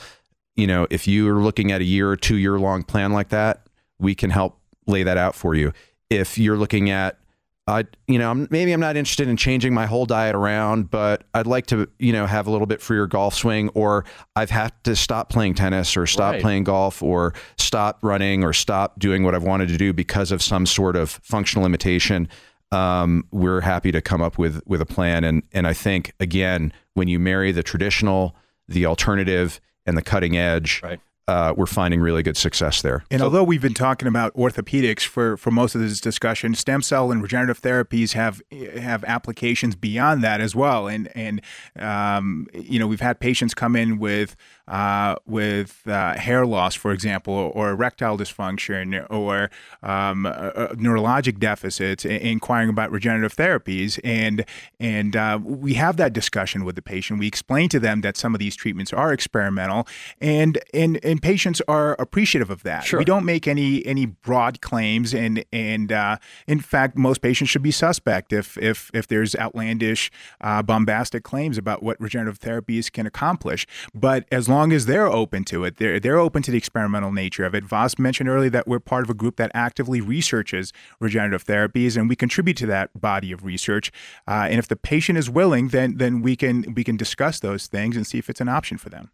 You 0.56 0.66
know, 0.66 0.86
if 0.90 1.06
you 1.06 1.28
are 1.28 1.42
looking 1.42 1.70
at 1.70 1.80
a 1.80 1.84
year 1.84 2.10
or 2.10 2.16
two 2.16 2.36
year 2.36 2.58
long 2.58 2.82
plan 2.82 3.12
like 3.12 3.28
that, 3.28 3.66
we 3.98 4.14
can 4.14 4.30
help 4.30 4.58
lay 4.86 5.02
that 5.02 5.16
out 5.16 5.34
for 5.34 5.54
you. 5.54 5.72
If 6.10 6.38
you're 6.38 6.56
looking 6.56 6.90
at 6.90 7.18
I, 7.66 7.84
you 8.06 8.18
know, 8.18 8.46
maybe 8.50 8.72
I'm 8.72 8.80
not 8.80 8.96
interested 8.96 9.26
in 9.26 9.38
changing 9.38 9.72
my 9.72 9.86
whole 9.86 10.04
diet 10.04 10.34
around, 10.34 10.90
but 10.90 11.24
I'd 11.32 11.46
like 11.46 11.66
to, 11.68 11.88
you 11.98 12.12
know, 12.12 12.26
have 12.26 12.46
a 12.46 12.50
little 12.50 12.66
bit 12.66 12.82
freer 12.82 13.06
golf 13.06 13.34
swing, 13.34 13.70
or 13.70 14.04
I've 14.36 14.50
had 14.50 14.72
to 14.84 14.94
stop 14.94 15.30
playing 15.30 15.54
tennis, 15.54 15.96
or 15.96 16.06
stop 16.06 16.32
right. 16.32 16.42
playing 16.42 16.64
golf, 16.64 17.02
or 17.02 17.32
stop 17.56 17.98
running, 18.02 18.44
or 18.44 18.52
stop 18.52 18.98
doing 18.98 19.22
what 19.22 19.34
I've 19.34 19.44
wanted 19.44 19.68
to 19.68 19.78
do 19.78 19.94
because 19.94 20.30
of 20.30 20.42
some 20.42 20.66
sort 20.66 20.94
of 20.94 21.10
functional 21.22 21.62
limitation. 21.62 22.28
Um, 22.70 23.24
we're 23.30 23.62
happy 23.62 23.92
to 23.92 24.02
come 24.02 24.20
up 24.20 24.36
with 24.36 24.60
with 24.66 24.82
a 24.82 24.86
plan, 24.86 25.24
and 25.24 25.42
and 25.52 25.66
I 25.66 25.72
think 25.72 26.12
again, 26.20 26.70
when 26.92 27.08
you 27.08 27.18
marry 27.18 27.50
the 27.50 27.62
traditional, 27.62 28.36
the 28.68 28.84
alternative, 28.84 29.58
and 29.86 29.96
the 29.96 30.02
cutting 30.02 30.36
edge, 30.36 30.82
right 30.82 31.00
uh, 31.26 31.54
we're 31.56 31.66
finding 31.66 32.00
really 32.00 32.22
good 32.22 32.36
success 32.36 32.82
there. 32.82 33.04
And 33.10 33.20
so, 33.20 33.26
although 33.26 33.44
we've 33.44 33.62
been 33.62 33.74
talking 33.74 34.06
about 34.06 34.34
orthopedics 34.34 35.02
for, 35.02 35.36
for 35.36 35.50
most 35.50 35.74
of 35.74 35.80
this 35.80 36.00
discussion, 36.00 36.54
stem 36.54 36.82
cell 36.82 37.10
and 37.10 37.22
regenerative 37.22 37.62
therapies 37.62 38.12
have 38.12 38.42
have 38.76 39.04
applications 39.04 39.74
beyond 39.74 40.22
that 40.22 40.40
as 40.40 40.54
well. 40.54 40.86
And 40.86 41.10
and 41.16 41.40
um, 41.78 42.46
you 42.52 42.78
know 42.78 42.86
we've 42.86 43.00
had 43.00 43.20
patients 43.20 43.54
come 43.54 43.74
in 43.74 43.98
with 43.98 44.36
uh, 44.66 45.16
with 45.26 45.82
uh, 45.86 46.14
hair 46.14 46.46
loss, 46.46 46.74
for 46.74 46.92
example, 46.92 47.52
or 47.54 47.70
erectile 47.70 48.16
dysfunction, 48.16 49.06
or 49.10 49.50
um, 49.82 50.24
uh, 50.24 50.30
uh 50.30 50.68
neurologic 50.74 51.38
deficits, 51.38 52.04
inquiring 52.04 52.70
about 52.70 52.90
regenerative 52.90 53.36
therapies, 53.36 53.98
and 54.02 54.44
and 54.80 55.16
uh, 55.16 55.38
we 55.42 55.74
have 55.74 55.96
that 55.98 56.12
discussion 56.12 56.64
with 56.64 56.76
the 56.76 56.82
patient. 56.82 57.18
We 57.18 57.26
explain 57.26 57.68
to 57.70 57.80
them 57.80 58.00
that 58.00 58.16
some 58.16 58.34
of 58.34 58.38
these 58.38 58.56
treatments 58.56 58.92
are 58.92 59.12
experimental, 59.12 59.86
and 60.20 60.58
and 60.72 60.98
and 61.04 61.20
patients 61.20 61.60
are 61.68 61.92
appreciative 61.98 62.48
of 62.48 62.62
that. 62.62 62.84
Sure. 62.84 62.98
We 62.98 63.04
don't 63.04 63.26
make 63.26 63.46
any 63.46 63.84
any 63.84 64.06
broad 64.06 64.62
claims, 64.62 65.12
and 65.12 65.44
and 65.52 65.92
uh, 65.92 66.16
in 66.46 66.60
fact, 66.60 66.96
most 66.96 67.20
patients 67.20 67.50
should 67.50 67.62
be 67.62 67.70
suspect 67.70 68.32
if 68.32 68.56
if 68.56 68.90
if 68.94 69.06
there's 69.08 69.36
outlandish, 69.36 70.10
bombastic 70.40 71.22
claims 71.22 71.58
about 71.58 71.82
what 71.82 72.00
regenerative 72.00 72.40
therapies 72.40 72.90
can 72.90 73.06
accomplish. 73.06 73.66
But 73.94 74.24
as 74.32 74.48
long 74.48 74.53
long 74.54 74.72
as 74.72 74.86
they're 74.86 75.08
open 75.08 75.44
to 75.44 75.64
it, 75.64 75.76
they're 75.76 76.00
they're 76.00 76.18
open 76.18 76.42
to 76.42 76.50
the 76.50 76.58
experimental 76.58 77.12
nature 77.12 77.44
of 77.44 77.54
it. 77.54 77.64
Vas 77.64 77.98
mentioned 77.98 78.28
earlier 78.28 78.50
that 78.50 78.66
we're 78.66 78.80
part 78.80 79.04
of 79.04 79.10
a 79.10 79.14
group 79.14 79.36
that 79.36 79.50
actively 79.54 80.00
researches 80.00 80.72
regenerative 81.00 81.44
therapies, 81.44 81.96
and 81.96 82.08
we 82.08 82.16
contribute 82.16 82.56
to 82.58 82.66
that 82.66 82.98
body 82.98 83.32
of 83.32 83.44
research. 83.44 83.90
Uh, 84.26 84.46
and 84.48 84.58
if 84.58 84.68
the 84.68 84.76
patient 84.76 85.18
is 85.18 85.28
willing, 85.28 85.68
then 85.68 85.96
then 85.96 86.22
we 86.22 86.36
can 86.36 86.74
we 86.74 86.84
can 86.84 86.96
discuss 86.96 87.40
those 87.40 87.66
things 87.66 87.96
and 87.96 88.06
see 88.06 88.18
if 88.18 88.30
it's 88.30 88.40
an 88.40 88.48
option 88.48 88.78
for 88.78 88.88
them. 88.88 89.10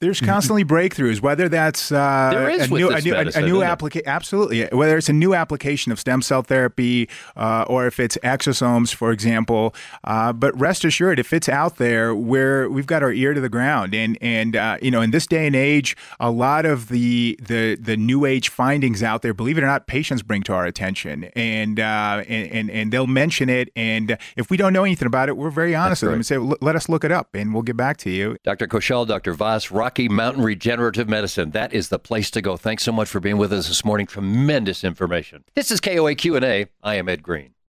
There's 0.00 0.18
constantly 0.20 0.64
breakthroughs, 0.64 1.20
whether 1.20 1.48
that's 1.50 1.92
uh, 1.92 2.30
There 2.32 2.48
is 2.48 2.70
a 2.70 2.74
new, 2.74 2.88
a 2.88 3.00
new, 3.02 3.12
a- 3.12 3.18
medicine, 3.18 3.44
a 3.44 3.46
new 3.46 3.62
application. 3.62 4.08
Absolutely, 4.08 4.64
whether 4.72 4.96
it's 4.96 5.10
a 5.10 5.12
new 5.12 5.34
application 5.34 5.92
of 5.92 6.00
stem 6.00 6.22
cell 6.22 6.40
therapy 6.42 7.06
uh, 7.36 7.66
or 7.68 7.86
if 7.86 8.00
it's 8.00 8.16
exosomes, 8.24 8.94
for 8.94 9.12
example. 9.12 9.74
Uh, 10.02 10.32
but 10.32 10.58
rest 10.58 10.86
assured, 10.86 11.18
if 11.18 11.34
it's 11.34 11.50
out 11.50 11.76
there, 11.76 12.14
where 12.14 12.70
we've 12.70 12.86
got 12.86 13.02
our 13.02 13.12
ear 13.12 13.34
to 13.34 13.42
the 13.42 13.50
ground, 13.50 13.94
and 13.94 14.16
and 14.22 14.56
uh, 14.56 14.78
you 14.80 14.90
know, 14.90 15.02
in 15.02 15.10
this 15.10 15.26
day 15.26 15.46
and 15.46 15.54
age, 15.54 15.94
a 16.18 16.30
lot 16.30 16.64
of 16.64 16.88
the 16.88 17.38
the 17.42 17.76
the 17.76 17.96
new 17.98 18.24
age 18.24 18.48
findings 18.48 19.02
out 19.02 19.20
there, 19.20 19.34
believe 19.34 19.58
it 19.58 19.62
or 19.62 19.66
not, 19.66 19.86
patients 19.86 20.22
bring 20.22 20.42
to 20.44 20.54
our 20.54 20.64
attention, 20.64 21.24
and 21.36 21.78
uh, 21.78 22.24
and, 22.26 22.50
and 22.50 22.70
and 22.70 22.90
they'll 22.92 23.06
mention 23.06 23.50
it, 23.50 23.68
and 23.76 24.16
if 24.36 24.48
we 24.50 24.56
don't 24.56 24.72
know 24.72 24.84
anything 24.84 25.06
about 25.06 25.28
it, 25.28 25.36
we're 25.36 25.50
very 25.50 25.74
honest 25.74 26.00
with 26.02 26.10
them 26.12 26.20
and 26.20 26.26
say, 26.26 26.38
let 26.38 26.74
us 26.74 26.88
look 26.88 27.04
it 27.04 27.12
up, 27.12 27.34
and 27.34 27.52
we'll 27.52 27.62
get 27.62 27.76
back 27.76 27.98
to 27.98 28.08
you. 28.10 28.38
Dr. 28.44 28.66
Khoshal, 28.66 29.06
Dr. 29.06 29.34
Voss, 29.34 29.70
Rocky 29.90 30.08
Mountain 30.08 30.44
Regenerative 30.44 31.08
Medicine. 31.08 31.50
That 31.50 31.72
is 31.72 31.88
the 31.88 31.98
place 31.98 32.30
to 32.30 32.40
go. 32.40 32.56
Thanks 32.56 32.84
so 32.84 32.92
much 32.92 33.08
for 33.08 33.18
being 33.18 33.38
with 33.38 33.52
us 33.52 33.66
this 33.66 33.84
morning. 33.84 34.06
Tremendous 34.06 34.84
information. 34.84 35.42
This 35.56 35.72
is 35.72 35.80
KOA 35.80 36.14
Q&A. 36.14 36.66
I 36.80 36.94
am 36.94 37.08
Ed 37.08 37.24
Greene. 37.24 37.54